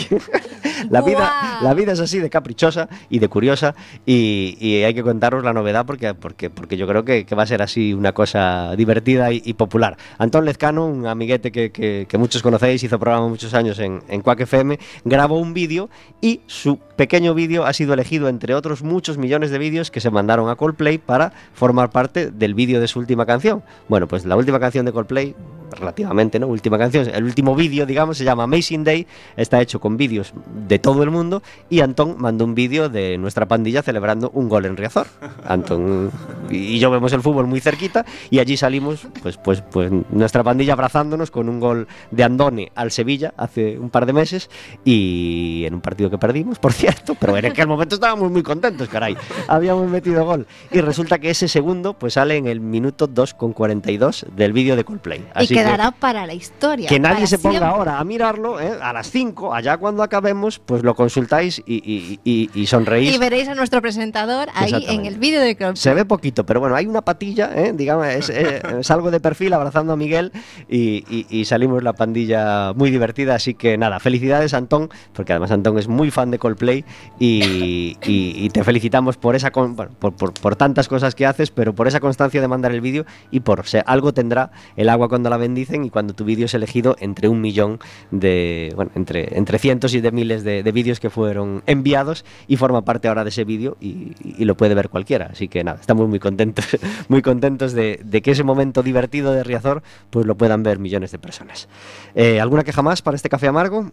[0.90, 3.74] la, vida, la vida es así de caprichosa y de curiosa
[4.06, 7.46] y, y hay que contaros la novedad porque, porque, porque yo creo que, va a
[7.46, 9.96] ser así una cosa divertida y, popular.
[10.18, 15.38] Antón Lezcano, un amiguete que, muchos conocéis, hizo programa muchos años en, en FM, grabó
[15.38, 19.90] un vídeo y su pequeño vídeo ha sido elegido entre otros muchos millones de vídeos
[19.90, 23.62] que se mandaron a Coldplay para formar parte del vídeo de su última canción.
[23.88, 25.34] Bueno, pues la última canción de Coldplay,
[25.70, 26.46] relativamente, ¿no?
[26.46, 30.32] Última canción, el último vídeo, digamos, se llama Amazing Day, está hecho con vídeos
[30.66, 34.66] de todo el mundo y Antón mandó un vídeo de nuestra pandilla celebrando un gol
[34.66, 35.06] en Riazor.
[35.46, 36.10] Antón
[36.50, 40.72] y yo vemos el fútbol muy cerquita y allí salimos, pues, pues, pues nuestra pandilla
[40.72, 44.50] abrazándonos con un gol de Andone al Sevilla hace un par de meses
[44.84, 48.88] y en un partido que perdimos, por cierto, pero en aquel momento estábamos muy contentos,
[48.88, 49.16] caray.
[49.48, 53.52] Habíamos metido gol y resulta que ese segundo pues sale en el minuto 2 con
[53.52, 55.24] 42 del vídeo de Coldplay.
[55.40, 56.88] ¿Y quedará para la historia.
[56.88, 57.68] que nadie se ponga siempre.
[57.76, 58.72] ahora a mirarlo ¿eh?
[58.80, 63.14] a las 5, allá cuando acabemos, pues lo consultáis y, y- y- y sonreís.
[63.14, 65.76] Y veréis a nuestro presentador ahí en el vídeo de Crowd.
[65.76, 67.72] Se ve poquito, pero bueno, hay una patilla, ¿eh?
[67.74, 70.32] digamos, es- eh, salgo de perfil abrazando a Miguel
[70.68, 75.88] y, salimos la pandilla muy divertida, así que nada, felicidades Antón, porque además Antón es
[75.88, 76.84] muy fan de Coldplay
[77.18, 81.74] y, te felicitamos por esa con- bueno, por, por- por tantas cosas que haces, pero
[81.74, 85.30] por esa constancia de mandar el vídeo y por ser algo tendrá el agua cuando
[85.30, 87.80] la bendicen y cuando tu vídeo es elegido entre un millón
[88.10, 92.56] de, bueno, entre, entre cientos y de miles de, de vídeos que fueron enviados y
[92.56, 95.30] forma parte ahora de ese vídeo y, lo puede ver cualquiera.
[95.32, 96.64] Así que nada, estamos muy contentos,
[97.08, 101.12] muy contentos de, de que ese momento divertido de Riazor pues lo puedan ver millones
[101.12, 101.68] de personas.
[102.14, 103.90] Eh, ¿Alguna queja más para este café amargo?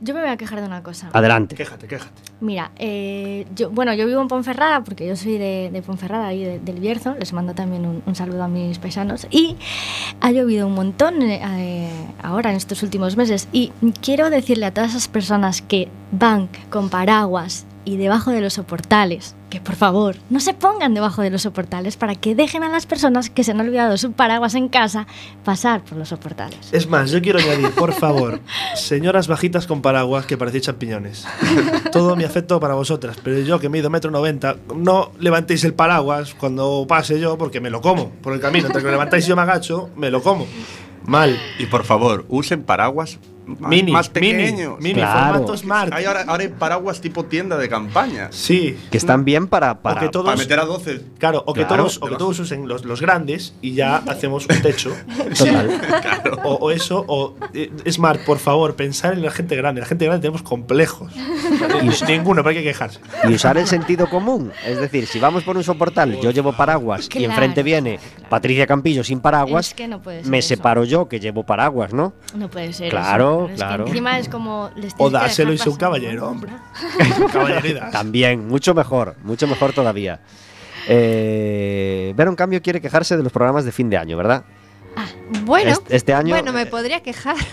[0.00, 1.08] Yo me voy a quejar de una cosa.
[1.12, 1.54] Adelante.
[1.54, 2.12] Quéjate, quéjate.
[2.40, 6.44] Mira, eh, yo, bueno, yo vivo en Ponferrada porque yo soy de, de Ponferrada, ahí
[6.44, 7.14] de- del Bierzo.
[7.18, 9.26] Les mando también un, un saludo a mis paisanos.
[9.30, 9.56] Y
[10.20, 11.90] ha llovido un montón eh, eh,
[12.22, 13.48] ahora en estos últimos meses.
[13.52, 18.54] Y quiero decirle a todas esas personas que van con paraguas y debajo de los
[18.54, 22.68] soportales, que por favor no se pongan debajo de los soportales para que dejen a
[22.68, 25.06] las personas que se han olvidado su paraguas en casa
[25.44, 26.58] pasar por los soportales.
[26.72, 28.40] Es más, yo quiero añadir, por favor,
[28.74, 31.24] señoras bajitas con paraguas que parecéis champiñones.
[31.92, 36.34] Todo mi afecto para vosotras, pero yo que mido metro noventa, no levantéis el paraguas
[36.34, 38.66] cuando pase yo porque me lo como por el camino.
[38.66, 40.48] Entre que lo levantáis y yo me agacho, me lo como.
[41.06, 41.38] Mal.
[41.60, 44.80] Y por favor, usen paraguas Mini, más mini, pequeños.
[44.80, 45.32] mini, Claro.
[45.34, 45.92] formato smart.
[45.92, 48.28] Hay ahora, ahora hay paraguas tipo tienda de campaña.
[48.30, 48.78] Sí.
[48.90, 49.80] Que están bien para...
[49.82, 51.02] para que todos- Para meter a 12.
[51.18, 51.82] Claro, o que, Claro.
[51.84, 54.94] todos, o que todos usen los, los grandes y ya hacemos un techo.
[55.38, 55.80] Total.
[56.44, 59.80] O, o eso, o eh, Smart, por favor, pensar en la gente grande.
[59.80, 61.12] La gente grande tenemos complejos.
[61.14, 63.00] Y ninguno, pero hay que quejarse.
[63.28, 64.52] y usar el sentido común.
[64.66, 69.04] Es decir, si vamos por un soportal, yo llevo paraguas y enfrente viene Patricia Campillo
[69.04, 70.48] sin paraguas, Es que no puede ser me eso.
[70.48, 72.12] separo yo que llevo paraguas, ¿no?
[72.36, 72.90] No puede ser.
[72.90, 73.33] Claro, eso.
[73.42, 73.86] Es que claro.
[73.86, 74.70] encima es como.
[74.76, 76.52] les O que dárselo y ser un caballero, hombre.
[77.32, 77.90] Caballeridad.
[77.90, 80.20] También, mucho mejor, mucho mejor todavía.
[80.88, 84.44] Eh, Vero, en cambio, quiere quejarse de los programas de fin de año, ¿verdad?
[85.44, 87.36] Bueno, Este- este año, bueno, me eh, podría quejar.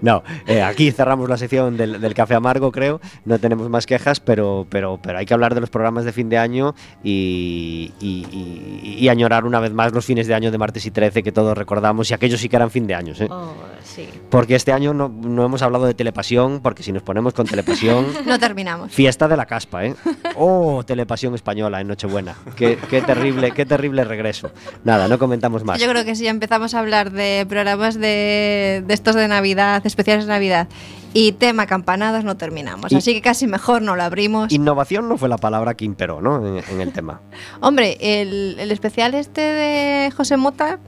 [0.00, 3.00] No, eh, aquí cerramos la sección del, del café amargo, creo.
[3.24, 6.28] No tenemos más quejas, pero, pero, pero hay que hablar de los programas de fin
[6.28, 10.58] de año y, y- y- y añorar una vez más los fines de año de
[10.58, 13.20] martes y 13 que todos recordamos y aquellos sí que eran fin de años.
[13.20, 13.26] ¿eh?
[13.28, 14.08] Oh, sí.
[14.30, 18.06] Porque este año no, no hemos hablado de telepasión, porque si nos ponemos con telepasión,
[18.26, 18.92] No terminamos.
[18.92, 19.94] fiesta de la caspa, ¿eh?
[20.36, 22.36] Oh, telepasión española en Nochebuena.
[22.54, 24.52] Qué, qué terrible, qué terrible regreso.
[24.84, 25.75] Nada, no comentamos más.
[25.78, 29.84] Yo creo que si ya empezamos a hablar de programas de, de estos de Navidad,
[29.86, 30.68] especiales de Navidad
[31.14, 32.92] y tema campanadas, no terminamos.
[32.92, 34.52] Y- Así que casi mejor no lo abrimos.
[34.52, 36.46] Innovación no fue la palabra que imperó, ¿no?
[36.46, 37.20] En, en el tema.
[37.60, 40.78] Hombre, el, el especial este de José Mota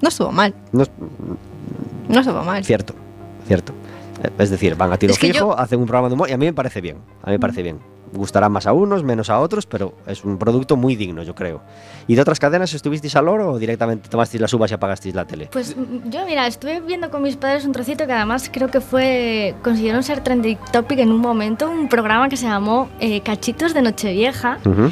[0.00, 0.54] no estuvo mal.
[0.72, 0.84] No
[2.08, 2.64] No estuvo mal.
[2.64, 2.94] cierto,
[3.46, 3.72] cierto.
[4.38, 6.32] Es decir, van a tiro Es que fijo, yo- hacen un programa de humor y
[6.32, 6.96] a mí me parece bien.
[7.22, 7.78] A mí me parece bien.
[8.12, 11.62] Gustará más a unos, menos a otros, pero es un producto muy digno, yo creo.
[12.06, 15.26] ¿Y de otras cadenas estuvisteis al oro o directamente tomasteis las uvas y apagasteis la
[15.26, 15.48] tele?
[15.52, 18.80] Pues mm, yo, mira, estuve viendo con mis padres un trocito que además creo que
[18.80, 19.54] fue.
[19.62, 23.82] consiguieron ser trending topic en un momento, un programa que se llamó eh, Cachitos de
[23.82, 24.90] Nochevieja, Ujú.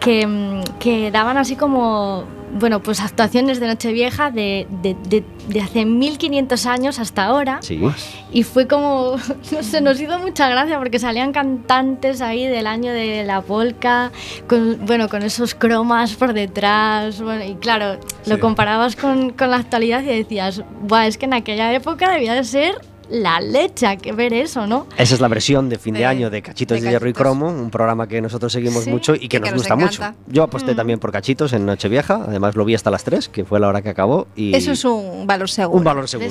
[0.00, 2.24] Que, mm, que daban así como.
[2.58, 7.58] bueno, pues actuaciones de Nochevieja de, de, de, de hace 1500 años hasta ahora.
[7.60, 7.80] Sí.
[8.32, 9.16] Y fue como,
[9.52, 14.12] no sé, nos hizo mucha gracia porque salían cantantes ahí del año de la polka,
[14.48, 19.56] con, bueno, con esos cromas por detrás, bueno, y claro, lo comparabas con, con la
[19.56, 24.12] actualidad y decías, Buah, es que en aquella época debía de ser la leche que
[24.12, 24.86] ver eso, ¿no?
[24.96, 27.12] Esa es la versión de fin de, De- año de Cachitos de, de Hierro y.
[27.12, 30.02] Cromo, un programa que nosotros seguimos Sí, mucho y que nos que nos gusta mucho.
[30.26, 30.76] Yo aposté Mm.
[30.76, 33.82] también por Cachitos en Nochevieja, además lo vi hasta las 3, que fue la hora
[33.82, 34.26] que acabó.
[34.34, 35.78] Y Eso es un valor seguro.
[35.78, 36.30] un valor seguro.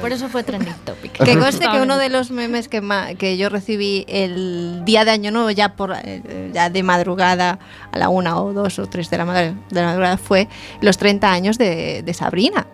[0.00, 1.12] Por, eso fue trending topic.
[1.24, 5.12] Que conste que uno de los memes que, ma- que yo recibí el día de
[5.12, 7.58] Año Nuevo, ya, por, eh, ya de madrugada,
[7.92, 10.48] a la una o dos o tres de la, madre- de la madrugada, fue
[10.80, 12.66] los 30 años de, de Sabrina.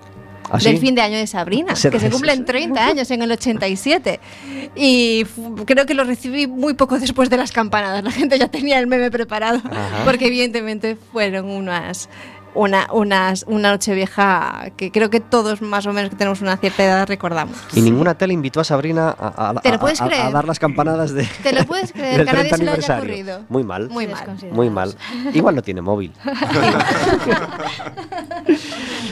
[0.50, 0.58] ¿Ah?
[0.58, 4.20] Del fin de año de Sabrina, Se- que se cumplen 30 años en el 87.
[4.76, 5.24] Y
[5.64, 8.04] creo que lo recibí muy poco después de las campanadas.
[8.04, 10.02] La gente ya tenía el meme preparado, Ajá.
[10.04, 12.08] porque evidentemente fueron unas.
[12.54, 16.56] Una, unas, una noche vieja que creo que todos más o menos que tenemos una
[16.56, 17.56] cierta edad recordamos.
[17.74, 20.32] Y ninguna tele invitó a Sabrina a, a- ¿Te lo a- puedes a- a creer?
[20.32, 22.96] dar las campanadas de, ¿Te lo puedes creer que a nadie 30 se le haya
[22.98, 23.40] ocurrido?
[23.48, 23.88] Muy mal.
[23.90, 24.36] Muy mal.
[24.52, 24.94] Muy mal.
[25.32, 26.12] Igual no tiene móvil.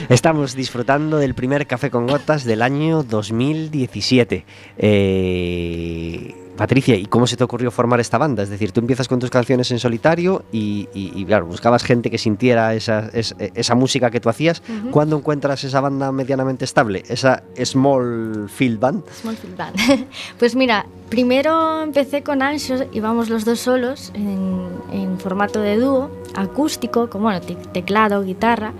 [0.09, 4.45] Estamos disfrutando del primer café con gotas del año 2017.
[4.77, 8.43] Eh, Patricia, ¿y cómo se te ocurrió formar esta banda?
[8.43, 12.11] Es decir, tú empiezas con tus canciones en solitario y, y- y, claro, buscabas gente
[12.11, 14.61] que sintiera esa, es- esa música que tú hacías.
[14.69, 14.91] Ujú.
[14.91, 17.03] ¿Cuándo encuentras esa banda medianamente estable?
[17.09, 19.03] Esa Small Field Band.
[19.21, 19.75] Smallfield Band.
[20.39, 26.11] pues mira, primero empecé con Anxios, íbamos los dos solos en, en formato de dúo,
[26.35, 28.73] acústico, con bueno, te- teclado, guitarra.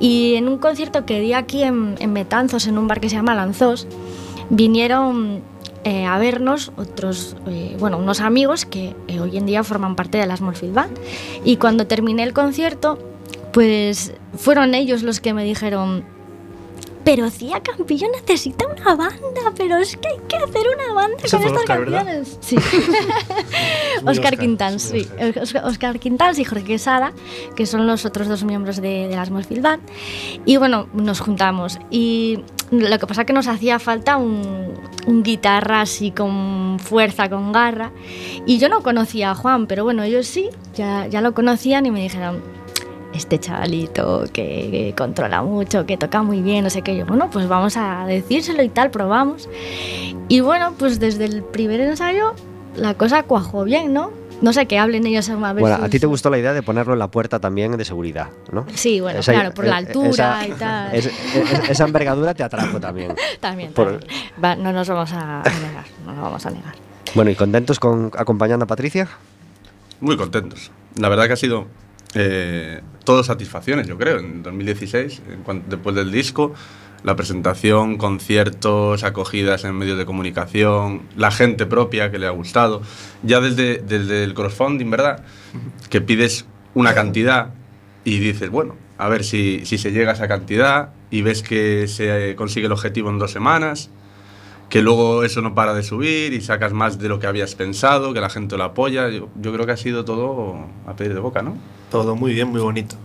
[0.00, 3.16] Y en un concierto que di aquí en, en Betanzos, en un bar que se
[3.16, 3.86] llama Lanzós,
[4.48, 5.42] vinieron
[5.84, 10.18] eh, a vernos otros, eh, bueno, unos amigos que eh, hoy en día forman parte
[10.18, 10.98] de la Smallfield Band.
[11.44, 12.98] Y cuando terminé el concierto,
[13.52, 16.04] pues fueron ellos los que me dijeron,
[17.04, 21.42] pero Cía Campillo necesita una banda, pero es que hay que hacer una banda con
[21.42, 21.64] estas ¿verdad?
[21.66, 22.38] canciones.
[22.40, 22.56] Sí.
[24.04, 25.08] Oscar Óscar, Quintans, sí.
[25.40, 27.12] Oscar, Oscar Quintans y Jorge Quesada,
[27.56, 29.82] que son los otros dos miembros de, de la Smallfield Band.
[30.44, 31.78] Y bueno, nos juntamos.
[31.90, 34.74] Y lo que pasa es que nos hacía falta un,
[35.06, 37.92] un guitarra así con fuerza, con garra.
[38.46, 41.90] Y yo no conocía a Juan, pero bueno, ellos sí, ya, ya lo conocían y
[41.90, 42.42] me dijeron,
[43.20, 46.96] este chavalito que, que controla mucho, que toca muy bien, no sé qué.
[46.96, 49.48] Yo, bueno, pues vamos a decírselo y tal, probamos.
[50.28, 52.34] Y bueno, pues desde el primer ensayo
[52.76, 54.10] la cosa cuajó bien, ¿no?
[54.42, 56.62] No sé, que hablen ellos a ver Bueno, a ti te gustó la idea de
[56.62, 58.64] ponerlo en la puerta también de seguridad, ¿no?
[58.74, 60.94] Sí, bueno, Esa- claro, por la eh, altura esa- y tal.
[60.94, 63.14] es- es- esa envergadura te atrajo también.
[63.40, 64.10] También, por- también.
[64.42, 66.74] Va, no nos vamos a, a negar, no nos vamos a negar.
[67.14, 69.08] Bueno, ¿y contentos con acompañando a Patricia?
[70.00, 70.70] Muy contentos.
[70.96, 71.66] La verdad que ha sido
[72.14, 76.52] eh, todo satisfacciones, yo creo, en 2016, en después del disco,
[77.02, 82.82] la presentación, conciertos, acogidas en medios de comunicación, la gente propia que le ha gustado.
[83.22, 85.24] Ya desde, desde el crowdfunding, ¿verdad?
[85.88, 87.54] Que pides una cantidad
[88.04, 91.88] y dices, bueno, a ver si, si se llega a esa cantidad y ves que
[91.88, 93.90] se consigue el objetivo en dos semanas
[94.70, 98.14] que luego eso no para de subir y sacas más de lo que habías pensado,
[98.14, 99.10] que la gente lo apoya.
[99.10, 101.56] Yo, yo creo que ha sido todo a pedir de boca, ¿no?
[101.90, 102.96] Todo muy bien, muy bonito.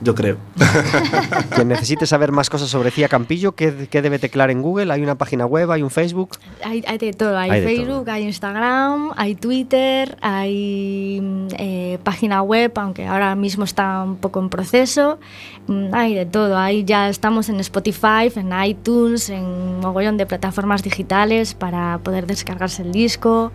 [0.00, 0.36] Yo creo.
[1.54, 4.92] Quien necesite saber más cosas sobre Cía Campillo, ¿qué, qué debe teclar en Google?
[4.92, 5.72] ¿Hay una página web?
[5.72, 6.38] ¿Hay un Facebook?
[6.64, 8.12] Hay, hay de todo, hay, Hay Facebook, todo.
[8.12, 14.38] hay Instagram, hay Twitter, hay mm, eh, página web, aunque ahora mismo está un poco
[14.38, 15.18] en proceso.
[15.66, 20.26] Mm, Hay de todo, ahí ya estamos en Spotify, en iTunes, en un mogollón de
[20.26, 23.50] plataformas digitales para poder descargarse el disco.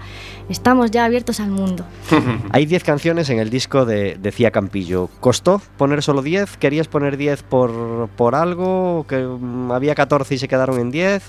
[0.50, 1.86] Estamos ya abiertos al mundo.
[2.52, 5.10] Hay 10 canciones en el disco de, de Cía Campillo.
[5.22, 6.33] ¿Costó poner solo 10?
[6.60, 9.00] ¿Querías poner 10 por, por algo?
[9.00, 11.24] ¿O ¿Que mm, había 14 y se quedaron en 10?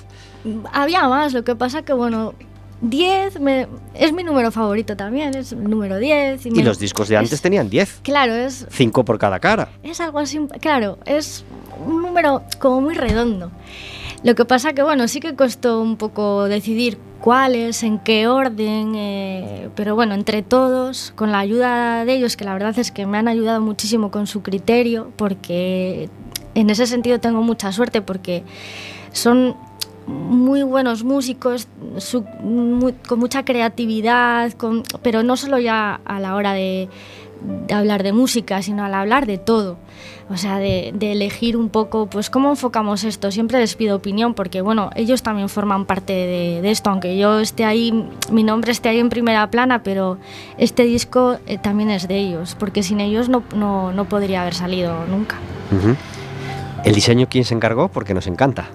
[0.44, 2.34] Mm, Había más, lo que pasa que, bueno,
[2.80, 6.44] 10 me- es mi número favorito también, es el número 10.
[6.46, 8.00] Y me- los discos de antes es- tenían 10.
[8.02, 9.68] Claro, es, 5 por cada cara.
[9.82, 11.44] Es algo así, claro, es
[11.86, 13.50] un número como muy redondo.
[14.24, 18.94] Lo que pasa que, bueno, sí que costó un poco decidir cuáles, en qué orden,
[18.96, 23.04] eh, pero bueno, entre todos, con la ayuda de ellos, que la verdad es que
[23.06, 26.08] me han ayudado muchísimo con su criterio, porque
[26.54, 28.44] en ese sentido tengo mucha suerte, porque
[29.12, 29.56] son
[30.06, 31.68] muy buenos músicos,
[33.06, 36.88] con mucha creatividad, con- pero no solo ya a la hora de,
[37.66, 39.76] de hablar de música, sino al hablar de todo.
[40.30, 43.30] O sea, de, elegir un poco, pues, cómo enfocamos esto.
[43.30, 47.64] Siempre les pido opinión porque, bueno, ellos también forman parte de, esto, aunque yo esté
[47.64, 50.18] ahí, mi nombre esté ahí en primera plana, pero
[50.56, 54.54] este disco eh, también es de ellos, porque sin ellos no, no, no podría haber
[54.54, 55.36] salido nunca.
[55.70, 55.94] Ujú.
[56.84, 57.88] ¿El diseño quién se encargó?
[57.88, 58.70] Porque nos encanta.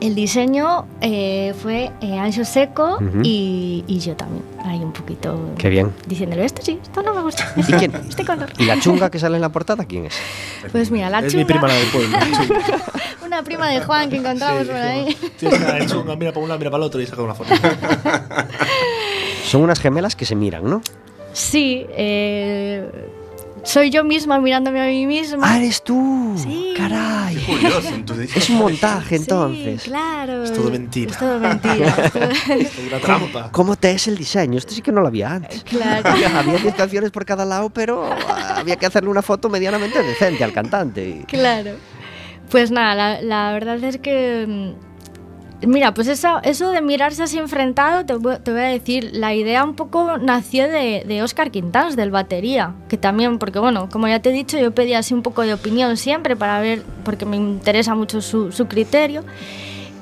[0.00, 4.44] El diseño eh, fue eh, Ancho Seco y, y yo también.
[4.64, 5.92] Ahí un poquito Qué bien.
[6.06, 7.52] diciéndole, esto sí, esto no me gusta.
[7.56, 7.92] ¿Y quién?
[8.08, 8.48] Este color.
[8.58, 10.14] ¿Y la chunga que sale en la portada quién es?
[10.70, 12.18] Pues mira, la es chunga, mi prima la del pueblo.
[13.26, 15.16] una prima de Juan que encontramos por ahí.
[15.40, 17.52] Cara de chunga, mira para un lado, mira para el otro y saca una foto.
[19.44, 20.80] Son unas gemelas que se miran, ¿no?
[21.32, 22.88] Sí, eh,
[23.68, 25.46] soy yo misma mirándome a mí misma.
[25.46, 26.34] ¡Ah, eres tú!
[26.36, 26.72] Sí.
[26.76, 27.36] ¡Caray!
[27.36, 27.88] Curioso.
[28.34, 29.82] Es un montaje Sí, entonces.
[29.82, 30.44] claro.
[30.44, 31.10] Es todo mentira.
[31.12, 31.86] Es todo mentira.
[32.58, 33.50] es todo- una trampa.
[33.52, 34.58] ¿Cómo te es el diseño?
[34.58, 35.62] Esto sí que no lo había antes.
[35.64, 36.08] claro.
[36.38, 38.10] Había 10 canciones por cada lado, pero
[38.56, 41.24] había que hacerle una foto medianamente decente al cantante.
[41.28, 41.72] Claro.
[42.50, 44.74] Pues nada, la, la verdad es que.
[45.66, 49.64] Mira, pues eso, eso de mirarse así enfrentado, te, te voy a decir, la idea
[49.64, 54.20] un poco nació de, de Oscar Quintans, del batería, que también, porque bueno, como ya
[54.20, 57.36] te he dicho, yo pedí así un poco de opinión siempre para ver, porque me
[57.36, 59.24] interesa mucho su criterio.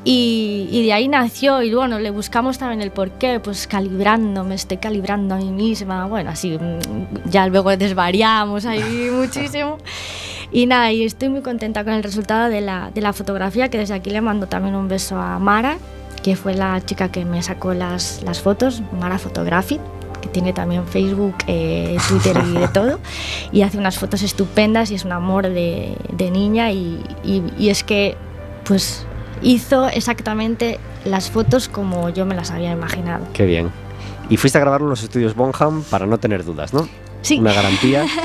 [0.08, 4.54] Y, y de ahí nació, y bueno, le buscamos también el porqué, pues calibrando, me
[4.54, 9.78] estoy calibrando a mí misma, bueno, así mm, ya luego desvariamos ahí muchísimo.
[10.52, 13.78] Y nada, y estoy muy contenta con el resultado de la, de la fotografía, que
[13.78, 15.76] desde aquí le mando también un beso a Mara,
[16.22, 19.80] que fue la chica que me sacó las, las fotos, Mara Photography,
[20.22, 23.00] que tiene también Facebook, eh, Twitter y de todo,
[23.50, 27.70] y hace unas fotos estupendas y es un amor de, de niña y, y- y
[27.70, 28.16] es que
[28.64, 29.04] pues
[29.42, 33.26] hizo exactamente las fotos como yo me las había imaginado.
[33.32, 33.70] Qué bien.
[34.28, 36.88] Y fuiste a grabarlo en los estudios Bonham para no tener dudas, ¿no?
[37.22, 37.38] Sí.
[37.38, 38.06] Una garantía.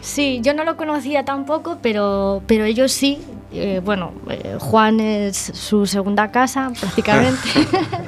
[0.00, 3.18] Sí, yo no lo conocía tampoco, pero, pero ellos sí.
[3.52, 7.38] Eh, bueno, eh, Juan es su segunda casa prácticamente.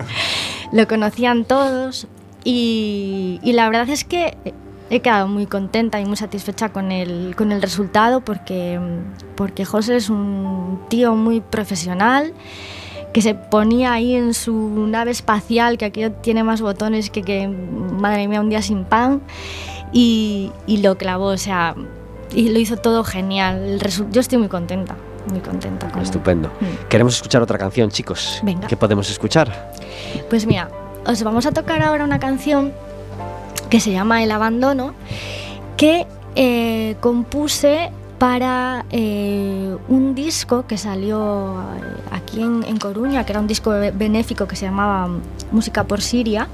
[0.72, 2.06] lo conocían todos
[2.44, 4.36] y, y la verdad es que
[4.90, 8.78] he quedado muy contenta y muy satisfecha con el, con el resultado porque,
[9.36, 12.34] porque José es un tío muy profesional
[13.12, 17.48] que se ponía ahí en su nave espacial, que aquí tiene más botones que, que
[17.48, 19.20] madre mía, un día sin pan,
[19.92, 21.74] y, y lo clavó, o sea,
[22.32, 23.80] y lo hizo todo genial.
[24.12, 24.94] Yo estoy muy contenta,
[25.28, 25.88] muy contenta.
[25.90, 26.02] con.
[26.02, 26.48] Estupendo.
[26.60, 26.88] Mm.
[26.88, 28.40] Queremos escuchar otra canción, chicos.
[28.44, 28.68] Venga.
[28.68, 29.72] ¿Qué podemos escuchar?
[30.28, 30.70] Pues mira,
[31.04, 32.72] os vamos a tocar ahora una canción
[33.70, 34.94] que se llama El Abandono,
[35.76, 41.64] que eh, compuse para eh, un disco que salió eh,
[42.10, 45.08] aquí en, en Coruña, que era un disco be- benéfico que se llamaba
[45.52, 46.48] Música por Siria,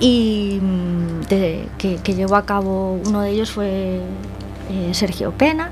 [0.00, 4.00] y mm, que, que llevó a cabo, uno de ellos fue
[4.92, 5.70] Sergio Pena,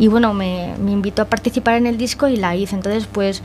[0.00, 3.40] y bueno, me, me invitó a participar en el disco y la hice, entonces pues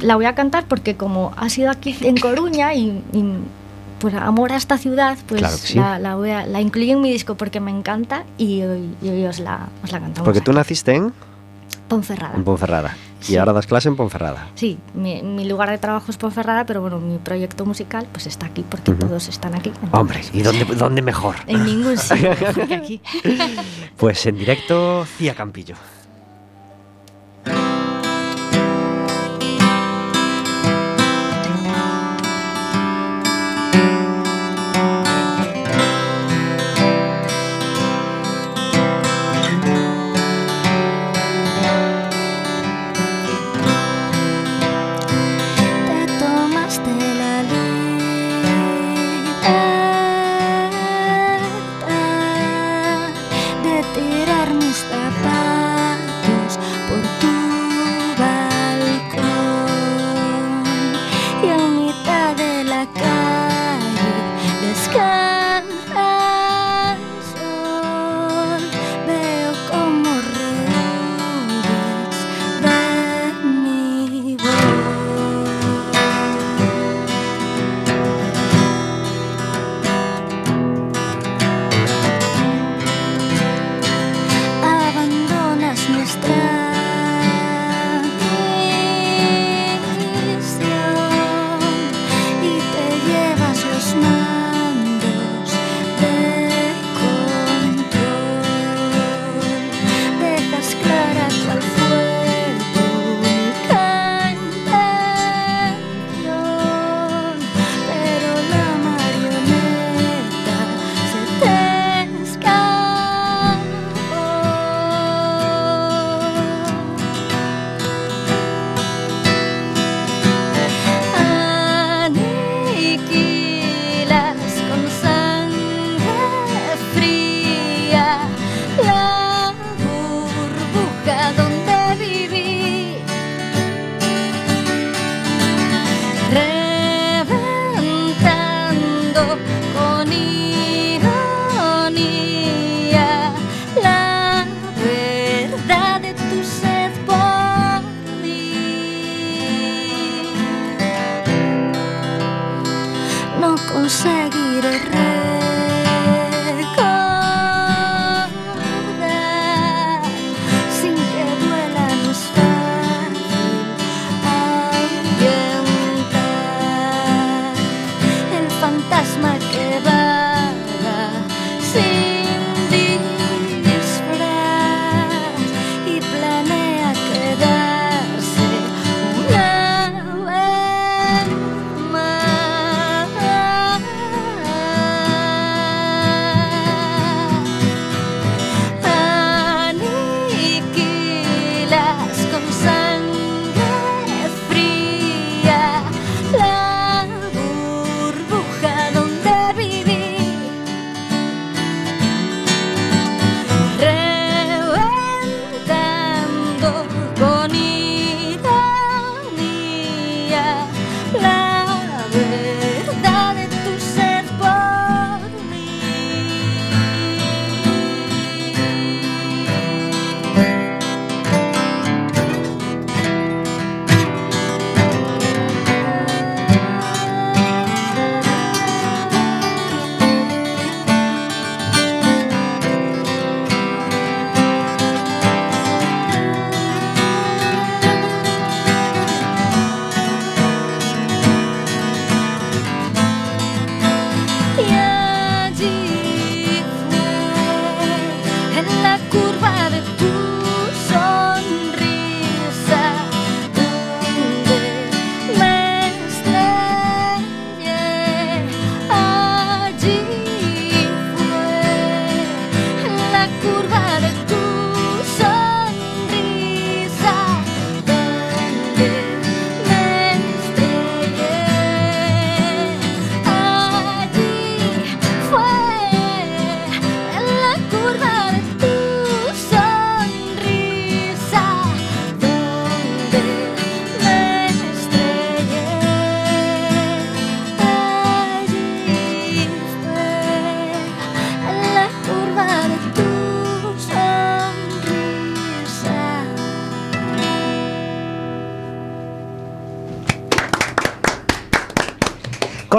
[0.00, 3.02] la voy a cantar porque como ha sido aquí en Coruña y,
[4.04, 5.78] pues amor a esta ciudad, pues Claro que sí.
[5.78, 9.08] la, la voy a- la incluí en mi disco porque me encanta y hoy, y
[9.08, 10.26] hoy os, la, os la cantamos.
[10.26, 11.14] Porque tú naciste en,
[11.88, 12.34] Ponferrada.
[12.36, 12.94] en Ponferrada.
[13.22, 13.36] Y Sí.
[13.38, 14.48] ahora das clase en Ponferrada.
[14.56, 18.44] Sí, mi, mi lugar de trabajo es Ponferrada, pero bueno, mi proyecto musical pues está
[18.44, 19.72] aquí porque todos están aquí.
[19.92, 21.36] Hombre, ¿y dónde, dónde mejor?
[21.46, 23.00] En ningún sitio mejor que aquí.
[23.96, 25.76] Pues en directo, Cía Campillo.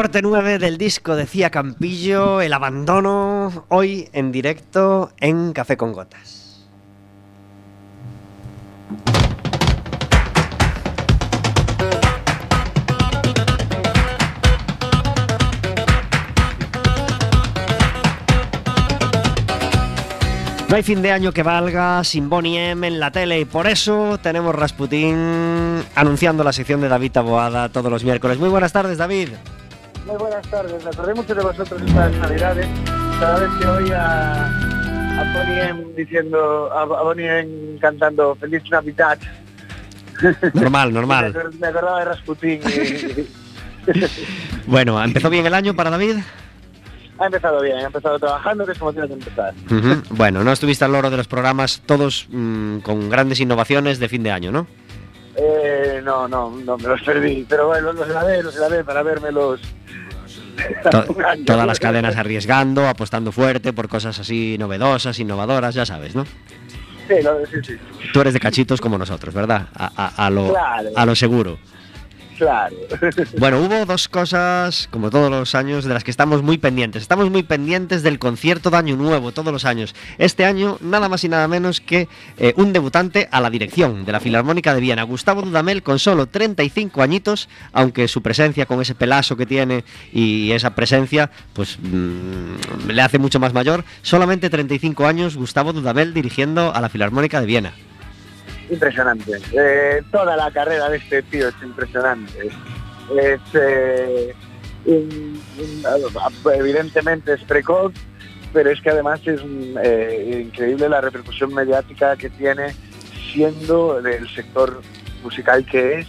[0.06, 6.64] Corte 9 del disco decía Campillo, El abandono, hoy en directo en Café con Gotas.
[20.70, 23.66] No hay fin de año que valga sin Bonnie M en la tele y por
[23.66, 28.38] eso tenemos Rasputín anunciando la sección de David Taboada todos los miércoles.
[28.38, 29.30] Muy buenas tardes, David.
[30.06, 32.68] Muy buenas tardes, me acordé mucho de vosotros estas navidades.
[33.20, 39.18] Cada vez que oí a, a Bonnie diciendo, a, Bonnie cantando Feliz Navidad.
[40.54, 41.54] Normal, normal.
[41.60, 42.62] me acordaba de Rasputín.
[44.66, 46.16] Bueno, ¿empezó bien el año para David?
[47.18, 49.54] ha empezado bien, ha empezado trabajando, que es como tiene que empezar.
[49.72, 50.02] Ujú.
[50.10, 54.24] Bueno, no estuviste al loro de los programas, todos mm, con grandes innovaciones de fin
[54.24, 54.68] de año, ¿no?
[55.38, 57.46] Eh, no, no, no, me los perdí.
[57.48, 59.62] Pero bueno, los grabé, los grabé para vermelos.
[60.92, 66.26] To- todas las cadenas arriesgando, apostando fuerte por cosas así novedosas, innovadoras, ya sabes, ¿no?
[67.08, 67.74] Sí, lo- sí, sí,
[68.14, 69.68] Tú eres de cachitos como nosotros, ¿verdad?
[69.76, 70.90] A, a- a lo, Claro.
[70.96, 71.60] a lo seguro.
[72.38, 72.76] Claro.
[73.38, 77.02] Bueno, hubo dos cosas, como todos los años, de las que estamos muy pendientes.
[77.02, 79.96] Estamos muy pendientes del concierto de Año Nuevo, todos los años.
[80.18, 82.08] Este año, nada más y nada menos que
[82.38, 86.28] eh, un debutante a la dirección de la Filarmónica de Viena, Gustavo Dudamel, con solo
[86.28, 92.90] 35 añitos, aunque su presencia con ese pelazo que tiene y esa presencia, pues mm,
[92.90, 93.84] le hace mucho más mayor.
[94.02, 97.74] Solamente 35 años, Gustavo Dudamel dirigiendo a la Filarmónica de Viena.
[98.70, 99.32] Impresionante.
[99.54, 102.50] Eh, toda la carrera de este tío es impresionante.
[103.16, 104.34] Es, eh,
[106.54, 107.94] evidentemente es precoz,
[108.54, 109.42] pero es que además es
[109.84, 112.74] eh, increíble la repercusión mediática que tiene
[113.34, 114.82] siendo del sector
[115.24, 116.08] musical que es,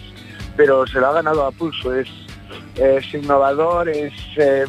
[0.55, 1.93] pero se lo ha ganado a pulso.
[1.93, 2.07] Es,
[3.13, 4.13] innovador, es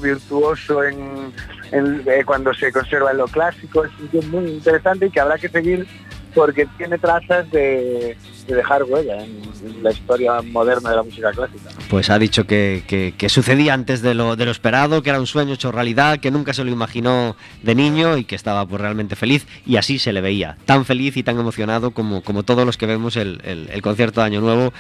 [0.03, 1.33] virtuoso en,
[1.73, 5.87] en- cuando se conserva en lo clásico, es muy interesante y que habrá que seguir
[6.35, 8.17] porque tiene trazas de,
[8.47, 11.71] de dejar huella en, en la historia moderna de la música clásica.
[11.91, 15.21] Pues ha dicho que, que- que sucedía antes de lo, de lo esperado, que era
[15.21, 18.81] un sueño hecho realidad, que nunca se lo imaginó de niño y que estaba pues,
[18.81, 19.47] realmente feliz.
[19.67, 22.87] Y así se le veía, tan feliz y tan emocionado como, como todos los que
[22.87, 24.73] vemos el, el- el concierto de Año Nuevo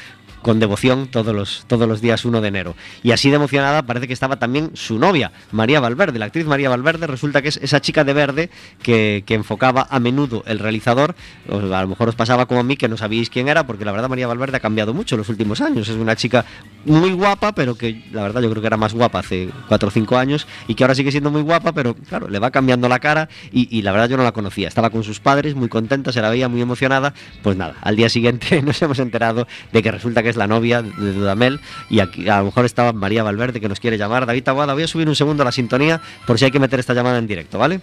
[0.42, 2.74] con devoción todos los, todos los días 1 de enero.
[3.02, 6.18] Y así de emocionada parece que estaba también su novia, María Valverde.
[6.18, 8.50] La actriz María Valverde resulta que es esa chica de verde
[8.82, 11.14] que, que enfocaba a menudo el realizador.
[11.50, 13.92] A lo mejor os pasaba como a mí que no sabíais quién era, porque la
[13.92, 15.88] verdad María Valverde ha cambiado mucho en los últimos años.
[15.88, 16.44] Es una chica
[16.84, 19.90] muy guapa, pero que la verdad yo creo que era más guapa hace 4 o
[19.90, 22.98] 5 años y que ahora sigue siendo muy guapa, pero claro, le va cambiando la
[22.98, 24.68] cara y, y la verdad yo no la conocía.
[24.68, 27.14] Estaba con sus padres, muy contenta, se la veía muy emocionada.
[27.42, 30.82] Pues nada, al día siguiente nos hemos enterado de que resulta que es la novia
[30.82, 31.60] de Dudamel
[31.90, 34.26] y aquí a lo mejor estaba María Valverde que nos quiere llamar.
[34.26, 36.94] David Taguada, voy a subir un segundo la sintonía por si hay que meter esta
[36.94, 37.80] llamada en directo, ¿vale?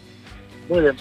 [0.69, 0.95] Muy bien.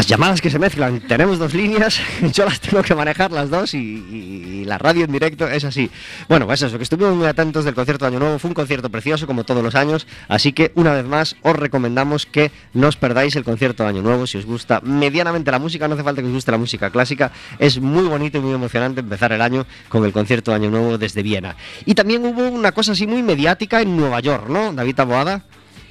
[0.00, 2.00] Las llamadas que se mezclan, tenemos dos líneas,
[2.32, 5.90] yo las tengo que manejar las dos y, la radio en directo es así.
[6.26, 8.88] Bueno, pues eso, que estuvimos muy atentos del concierto de Año Nuevo, fue un concierto
[8.88, 12.96] precioso como todos los años, así que una vez más os recomendamos que no os
[12.96, 16.22] perdáis el concierto de Año Nuevo si os gusta medianamente la música, no hace falta
[16.22, 19.66] que os guste la música clásica, es muy bonito y muy emocionante empezar el año
[19.90, 21.56] con el concierto de Año Nuevo desde Viena.
[21.84, 25.44] Y también hubo una cosa así muy mediática en Nueva York, ¿no, David Taboada?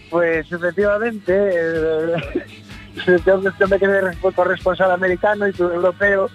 [0.10, 1.34] Pues efectivamente,
[3.06, 6.30] yo, yo me quedé respo- corresponsal americano y europeo.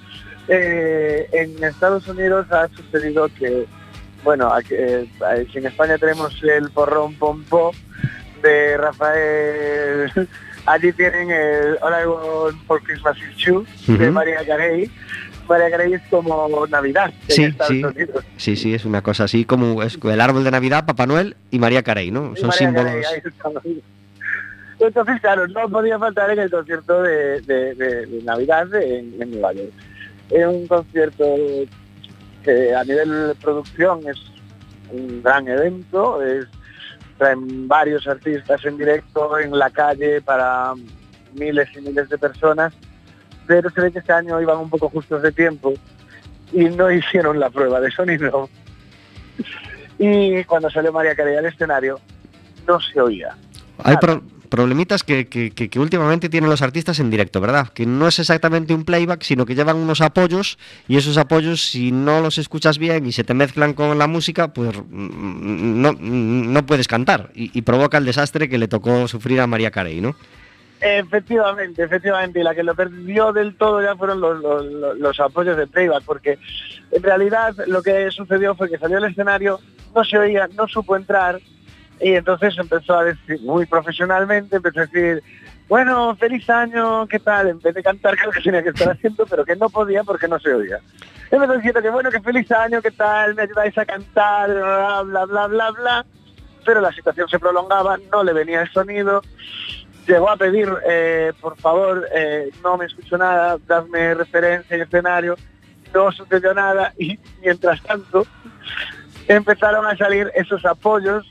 [0.49, 3.67] Eh, en Estados Unidos ha sucedido que,
[4.23, 5.07] bueno, aquí, eh,
[5.51, 7.73] si en España tenemos el porrón pompó
[8.43, 10.13] de Rafael,
[10.67, 14.11] allí tienen el Want for Christmas is You de.
[14.11, 14.91] María Carey.
[15.49, 17.85] María Carey es como Navidad en Sí, Estados sí.
[17.85, 18.25] Unidos.
[18.39, 21.59] Sí, sí, es una cosa así como es el árbol de Navidad, Papá Noel y
[21.59, 22.33] María Carey, ¿no?
[22.35, 22.93] Y Son María símbolos.
[23.43, 23.83] Carey.
[24.79, 29.31] Entonces, claro, no podía faltar en el concierto de, de- de- de Navidad en, en
[29.31, 29.71] Nueva York.
[30.31, 31.25] Es un concierto
[32.43, 34.17] que a nivel de producción es
[34.93, 36.47] un gran evento, es-
[37.19, 40.73] traen varios artistas en directo en la calle para
[41.35, 42.73] miles y miles de personas,
[43.47, 45.75] pero se ve que este año iban un poco justos de tiempo
[46.53, 48.49] y no hicieron la prueba de sonido.
[49.99, 52.01] Y cuando salió María Carey al escenario,
[52.67, 53.37] no se oía.
[53.85, 54.23] Hay pro-
[54.55, 57.69] problemitas que, últimamente tienen los artistas en directo, ¿verdad?
[57.69, 61.91] Que no es exactamente un playback, sino que llevan unos apoyos y esos apoyos, si
[61.91, 66.67] no los escuchas bien y se te mezclan con la música, pues mm, no, no
[66.67, 70.15] puedes cantar y, provoca el desastre que le tocó sufrir a María Carey, ¿no?
[70.81, 76.05] Efectivamente, efectivamente, y la que lo perdió del todo ya fueron los apoyos de playback,
[76.05, 76.39] porque
[76.93, 79.59] en realidad lo que sucedió fue que salió al escenario,
[79.95, 81.41] no se oía, no supo entrar,
[82.01, 85.23] y entonces empezó a decir, muy profesionalmente, empezó a decir,
[85.69, 87.49] bueno, feliz año, ¿qué tal?
[87.49, 90.29] En vez de cantar, creo que tenía que estar haciendo, pero que no podía porque
[90.29, 90.81] no se oía.
[91.31, 93.35] Empezó diciendo que bueno, que feliz año, ¿qué tal?
[93.35, 96.07] Me ayudáis a cantar, bla, bla, bla, bla, bla.
[96.65, 99.23] Pero la situación se prolongaba, no le venía el sonido,
[100.07, 105.37] llegó a pedir, eh, por favor, eh, no me escucho nada, dadme referencia en escenario,
[105.93, 108.27] no sucedió nada y mientras tanto
[109.29, 111.27] empezaron a salir esos apoyos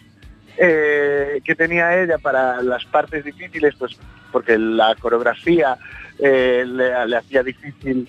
[0.58, 3.98] eh, que tenía ella para las partes difíciles, pues
[4.32, 5.78] porque la coreografía
[6.20, 8.08] eh, le, le hacía difícil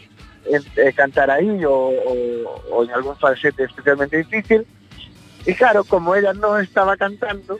[0.76, 4.66] eh, cantar ahí o, o- o en algún falsete especialmente difícil.
[5.47, 7.59] Y claro, como ella no estaba cantando,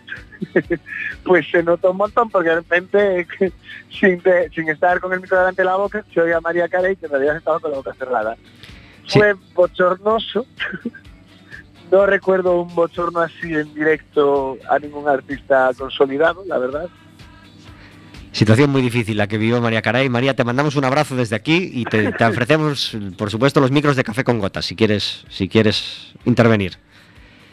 [1.25, 3.27] pues se notó un montón porque de repente,
[3.91, 6.69] sin, de- sin estar con el micro delante de la boca, se oía a María
[6.69, 8.37] Carey que en realidad estaba con la boca cerrada.
[9.07, 9.19] Sí.
[9.19, 10.47] Fue bochornoso.
[11.91, 16.89] no recuerdo un bochorno así en directo a ningún artista consolidado, la verdad.
[18.33, 20.09] Situación muy difícil la que vivió María Carey.
[20.09, 23.95] María, te mandamos un abrazo desde aquí y te, te ofrecemos, por supuesto, los micros
[23.95, 26.77] de café con gotas, si quieres, si quieres intervenir.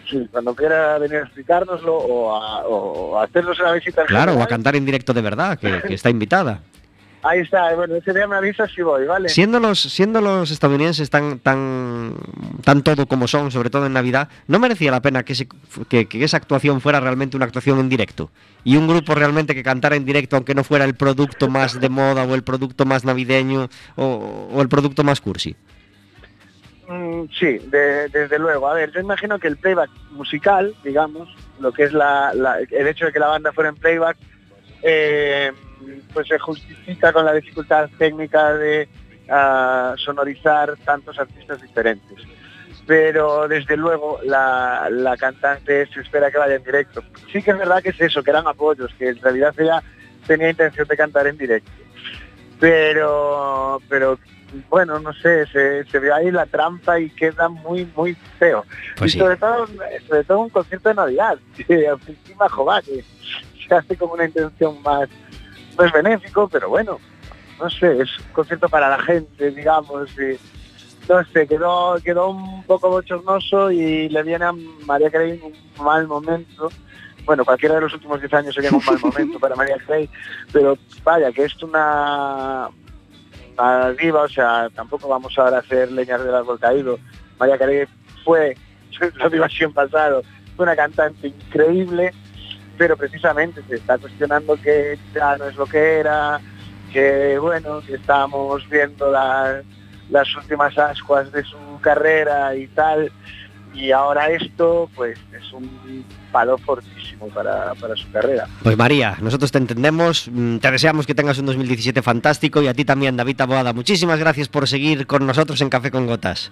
[0.09, 4.05] Sí, cuando quiera venir a explicárnoslo o a, o a hacernos una visita.
[4.05, 6.61] Claro, o a general, cantar en directo de verdad, que, que está invitada.
[7.23, 9.29] Ahí está, bueno, ese día me avisas si voy, ¿vale?
[9.29, 12.15] Siendo los, siendo los estadounidenses tan, tan,
[12.61, 15.33] tan todo como son, sobre todo en Navidad, ¿no merecía la pena que,
[16.23, 18.31] esa actuación fuera realmente una actuación en directo?
[18.63, 21.89] Y un grupo realmente que cantara en directo, aunque no fuera el producto más de
[21.89, 25.55] moda o el producto más navideño o, el producto más cursi.
[26.87, 28.67] Mm, sí, de- desde luego.
[28.67, 32.31] A ver, yo imagino que el playback musical, digamos, lo que es la-
[32.69, 34.17] el hecho de que la banda fuera en playback,
[34.83, 35.51] eh,
[36.13, 38.87] pues se justifica con la dificultad técnica de
[39.33, 42.17] ah, sonorizar tantos artistas diferentes.
[42.87, 47.03] Pero desde luego la, la cantante se espera que vaya en directo.
[47.31, 49.83] Sí que es verdad que es eso, que eran apoyos, que en realidad ella
[50.25, 51.71] tenía intención de cantar en directo.
[52.59, 54.17] Pero, pero
[54.69, 58.65] bueno, no sé, se, se ve ahí la trampa y queda muy, muy feo.
[58.97, 59.19] Pues y sí.
[59.19, 59.67] sobre todo,
[60.07, 62.47] sobre todo un concierto de Navidad, que encima
[62.83, 63.03] que
[63.67, 65.09] se hace con una intención más,
[65.77, 66.99] no es benéfico, pero bueno,
[67.59, 70.37] no sé, es un concierto para la gente, digamos, y
[71.13, 74.53] no sé, quedó, quedó un poco bochornoso y le viene a
[74.85, 76.69] María Carey un mal momento.
[77.25, 80.09] Bueno, cualquiera de los últimos 10 años sería un mal momento para María Carey,
[80.51, 82.69] pero vaya, que es una,
[83.99, 86.97] diva, o sea, tampoco vamos ahora a hacer leñas del árbol caído.
[87.39, 87.85] María Carey
[88.23, 88.55] fue,
[89.15, 90.23] lo digo así en pasado,
[90.55, 92.11] fue una cantante increíble,
[92.77, 96.39] pero precisamente se está cuestionando que ya no es lo que era,
[96.91, 99.61] que bueno, que estamos viendo la-
[100.09, 103.11] las últimas ascuas de su carrera y tal,
[103.73, 108.47] y ahora esto pues es un palo fortísimo para, para su carrera.
[108.63, 112.73] Pues María, nosotros te entendemos, mm, te deseamos que tengas un 2017 fantástico y a
[112.73, 113.73] ti también, David Taboada.
[113.73, 116.51] Muchísimas gracias por seguir con nosotros en Café con Gotas.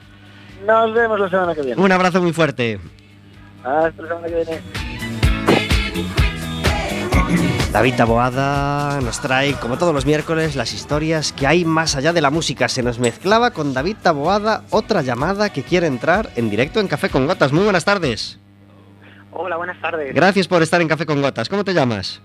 [0.65, 1.81] Nos vemos la semana que viene.
[1.81, 2.79] Un abrazo muy fuerte.
[3.63, 4.61] Hasta la semana que viene.
[7.71, 12.21] David Taboada nos trae, como todos los miércoles, las historias que hay más allá de
[12.21, 12.67] la música.
[12.67, 17.09] Se nos mezclaba con David Taboada otra llamada que quiere entrar en directo en Café
[17.09, 17.51] con Gotas.
[17.51, 18.39] Muy buenas tardes.
[19.31, 20.15] Hola, buenas tardes.
[20.15, 21.47] Gracias por estar en Café con Gotas.
[21.47, 22.19] ¿Cómo te llamas?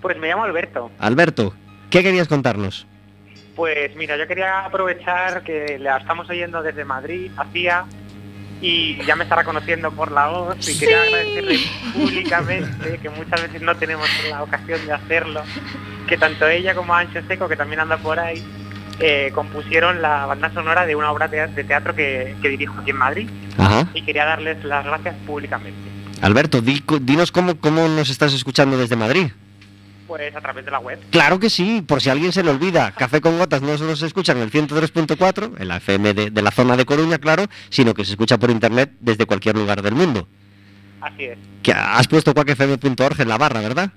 [0.00, 0.92] Pues me llamo Alberto.
[1.00, 1.54] Alberto,
[1.90, 2.86] ¿qué querías contarnos?
[3.56, 7.84] Pues mira, yo quería aprovechar que la estamos oyendo desde Madrid, hacía,
[8.60, 11.58] y ya me estará conociendo por la voz y quería agradecerle
[11.94, 15.42] públicamente, que muchas veces no tenemos la ocasión de hacerlo,
[16.08, 18.42] que tanto ella como Ancho Seco, que también anda por ahí,
[19.00, 22.96] eh, compusieron la banda sonora de una obra de teatro que, que dirijo aquí en
[22.96, 23.86] Madrid Ajá.
[23.94, 25.78] y quería darles las gracias públicamente.
[26.20, 29.28] Alberto, di- dinos cómo, cómo nos estás escuchando desde Madrid.
[30.08, 30.98] Pues a través de la web.
[31.10, 32.92] Claro que sí, por si alguien se le olvida.
[32.92, 36.42] Café con Gotas no solo se escucha en el 103.4, en la FM de, de
[36.42, 39.94] la zona de Coruña, claro, sino que se escucha por internet desde cualquier lugar del
[39.94, 40.26] mundo.
[41.00, 41.38] Así es.
[41.62, 43.92] Que has puesto cuacfm.org en la barra, ¿verdad?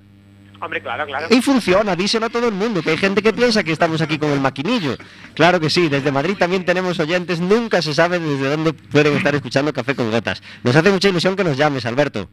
[0.59, 1.28] Hombre, claro, claro.
[1.32, 4.20] Y funciona, díselo a todo el mundo, que hay gente que piensa que estamos aquí
[4.20, 4.95] con el maquinillo.
[5.34, 9.34] Claro que sí, desde Madrid también tenemos oyentes, nunca se sabe desde dónde pueden estar
[9.34, 10.43] escuchando Café con Gotas.
[10.64, 12.30] Nos hace mucha ilusión que nos llames, Alberto.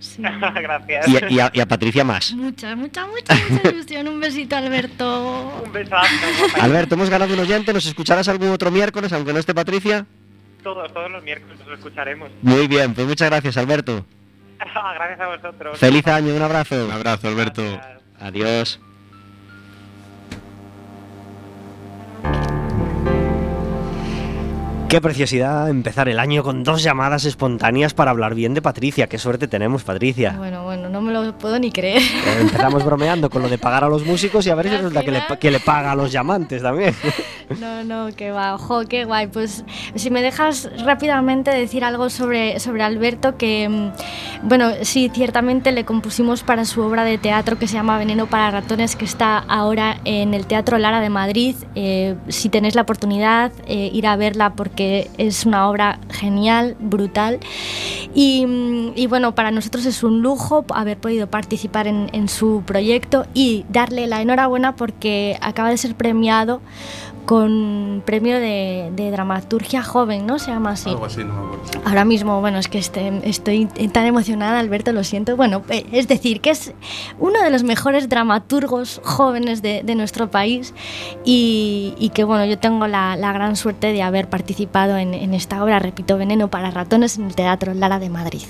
[0.18, 1.08] Gracias.
[1.08, 2.32] Y, a- y a, y a Patricia más.
[2.32, 4.08] Mucha, mucha, mucha, mucha ilusión.
[4.08, 5.62] Un besito, Alberto.
[5.64, 6.06] Un besazo.
[6.60, 10.06] Alberto, hemos ganado un oyente, ¿nos escucharás algún otro miércoles, aunque no esté Patricia?
[10.62, 12.30] Todos, todos los miércoles lo escucharemos.
[12.42, 14.04] Muy bien, pues muchas gracias, Alberto.
[14.94, 15.78] Gracias a vosotros.
[15.78, 16.84] Feliz año, un abrazo.
[16.84, 17.62] Un abrazo, Alberto.
[18.18, 18.78] Adiós.
[24.90, 29.06] Qué preciosidad empezar el año con dos llamadas espontáneas para hablar bien de Patricia.
[29.06, 30.34] Qué suerte tenemos, Patricia.
[30.36, 32.02] Bueno, bueno, no me lo puedo ni creer.
[32.02, 35.04] Eh, Empezamos bromeando con lo de pagar a los músicos y a ver si resulta
[35.04, 36.92] que le, que le paga a los llamantes también.
[37.60, 39.28] No, no, qué ojo, qué guay.
[39.28, 39.64] Pues
[39.94, 45.84] si me dejas rápidamente decir algo sobre, sobre Alberto, que, mm, bueno, sí, ciertamente le
[45.84, 50.00] compusimos para su obra de teatro que se llama Veneno para ratones, que está ahora
[50.04, 51.54] en el Teatro Lara de Madrid.
[51.76, 54.79] Eh, si tenéis la oportunidad, eh, ir a verla porque
[55.18, 57.40] es una obra genial, brutal.
[58.14, 63.64] Y, bueno, para nosotros es un lujo haber podido participar en, en su proyecto y
[63.68, 66.60] darle la enhorabuena porque acaba de ser premiado
[67.26, 70.38] con premio de, de dramaturgia joven, ¿no?
[70.38, 70.90] Se llama así.
[70.90, 71.64] Algo así, no me acuerdo.
[71.72, 71.78] sí.
[71.84, 75.36] Ahora mismo, bueno, es que este- estoy tan emocionada, Alberto, lo siento.
[75.36, 76.72] Bueno, eh, es decir, que es
[77.18, 80.74] uno de los mejores dramaturgos jóvenes de, de nuestro país
[81.24, 85.34] y, y que, bueno, yo tengo la, la gran suerte de haber participado en, en
[85.34, 88.42] esta obra, repito, Veneno para ratones en el Teatro Lara de Madrid.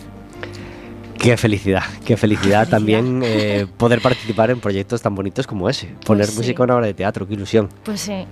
[1.19, 5.95] Qué felicidad, qué felicidad también eh, poder participar en proyectos tan bonitos como ese.
[6.07, 6.39] Poner sí.
[6.39, 7.69] música en una obra de teatro, qué ilusión.
[7.85, 8.25] Pues sí,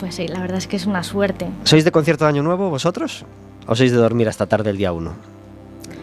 [0.00, 1.46] pues sí, la verdad es que es una suerte.
[1.64, 3.24] ¿Sois de concierto de Año Nuevo vosotros?
[3.66, 5.14] ¿O sois de dormir hasta tarde el día 1?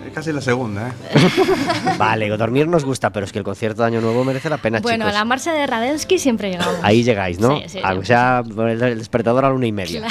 [0.07, 0.91] Es casi la segunda, ¿eh?
[1.97, 4.79] Vale, dormir nos gusta, pero es que el concierto de Año Nuevo merece la pena,
[4.81, 6.75] bueno, a la marcha de Radensky siempre llegamos.
[6.83, 7.57] Ahí llegáis, ¿no?
[7.57, 10.07] Sí, sí, Aunque siempre, sea el despertador a la una y media.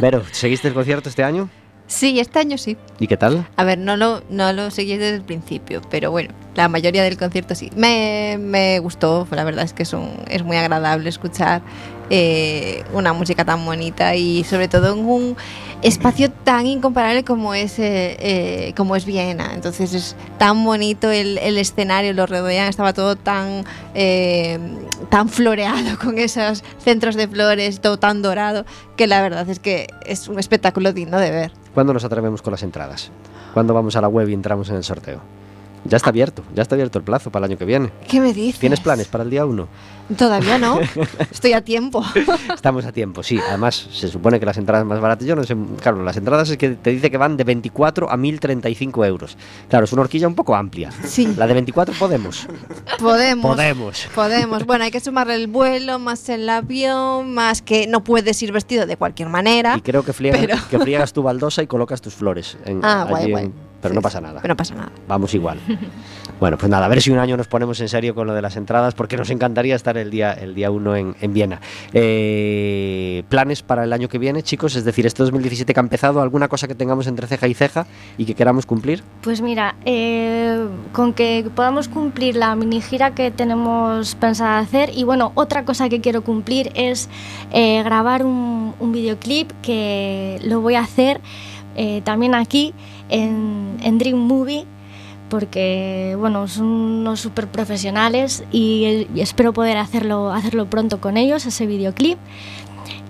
[0.00, 1.48] Vero, ¿seguiste el concierto este año?
[1.92, 2.78] Sí, este año sí.
[2.98, 3.46] ¿Y qué tal?
[3.56, 7.18] A ver, no lo, no lo seguí desde el principio, pero bueno, la mayoría del
[7.18, 7.70] concierto sí.
[7.76, 11.60] Me, me gustó, la verdad es que es, un- es muy agradable escuchar
[12.08, 15.36] eh, una música tan bonita y sobre todo en un
[15.82, 19.50] espacio tan incomparable como es, eh, eh, como es Viena.
[19.54, 23.64] Entonces es tan bonito el, el escenario, lo rodean, estaba todo tan,
[23.94, 24.58] eh,
[25.10, 28.64] tan floreado con esos centros de flores, todo tan dorado,
[28.96, 31.52] que la verdad es que es un espectáculo digno de ver.
[31.74, 33.10] ¿Cuándo nos atrevemos con las entradas?
[33.54, 35.20] ¿Cuándo vamos a la web y entramos en el sorteo?
[35.84, 37.90] Ya está abierto, ya está abierto el plazo para el año que viene.
[38.08, 38.60] ¿Qué me dices?
[38.60, 39.66] ¿Tienes planes para el día 1?
[40.16, 40.78] Todavía no.
[41.30, 42.04] Estoy a tiempo.
[42.54, 43.40] Estamos a tiempo, sí.
[43.48, 46.56] Además, se supone que las entradas más baratas, yo no sé, claro, las entradas es
[46.56, 49.36] que te dice que van de 24 a 1035 euros.
[49.68, 50.90] Claro, es una horquilla un poco amplia.
[51.04, 51.34] Sí.
[51.36, 52.46] La de 24 podemos.
[53.00, 53.56] Podemos.
[53.56, 54.06] Podemos.
[54.14, 54.66] Podemos.
[54.66, 58.86] Bueno, hay que sumarle el vuelo, más el avión, más que no puedes ir vestido
[58.86, 59.74] de cualquier manera.
[59.78, 62.56] Y creo que friegas, Pero- que friegas tu baldosa y colocas tus flores.
[62.64, 63.52] en- Ah, guay, allí guay.
[63.82, 64.40] Pero no pasa nada.
[64.40, 64.92] Pero no pasa nada.
[65.06, 65.58] Vamos igual.
[66.40, 68.42] Bueno, pues nada, a ver si un año nos ponemos en serio con lo de
[68.42, 71.60] las entradas, porque nos encantaría estar el día el día 1 en, en Viena.
[71.92, 74.74] Eh, ¿Planes para el año que viene, chicos?
[74.74, 77.86] Es decir, este 2017 que ha empezado, ¿alguna cosa que tengamos entre ceja y ceja
[78.18, 79.04] y que queramos cumplir?
[79.20, 85.04] Pues mira, eh, con que podamos cumplir la mini gira que tenemos pensada hacer y
[85.04, 87.08] bueno, otra cosa que quiero cumplir es
[87.52, 91.20] eh, grabar un, un videoclip que lo voy a hacer
[91.76, 92.74] eh, también aquí
[93.12, 94.66] en, en Dream Movie
[95.28, 101.46] porque bueno, son unos súper profesionales y, y espero poder hacerlo, hacerlo pronto con ellos,
[101.46, 102.18] ese videoclip.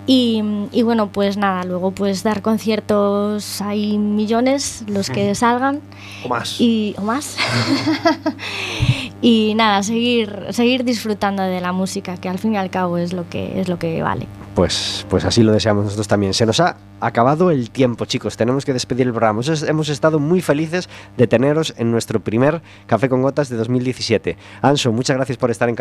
[0.05, 0.41] Y,
[0.71, 5.81] y bueno, pues nada, luego pues dar conciertos, hay millones, los que salgan.
[6.23, 6.59] O más.
[6.59, 7.37] Y, o más.
[9.21, 13.13] y nada, seguir, seguir disfrutando de la música, que al fin y al cabo es
[13.13, 14.27] lo que, es lo que vale.
[14.55, 16.35] Pues, pues así lo deseamos nosotros también.
[16.35, 18.37] Se nos ha acabado el tiempo, chicos.
[18.37, 19.41] Tenemos que despedir el programa.
[19.67, 24.37] Hemos- estado muy felices de teneros en nuestro primer Café con Gotas de 2017.
[24.61, 25.71] Anso, muchas gracias por estar en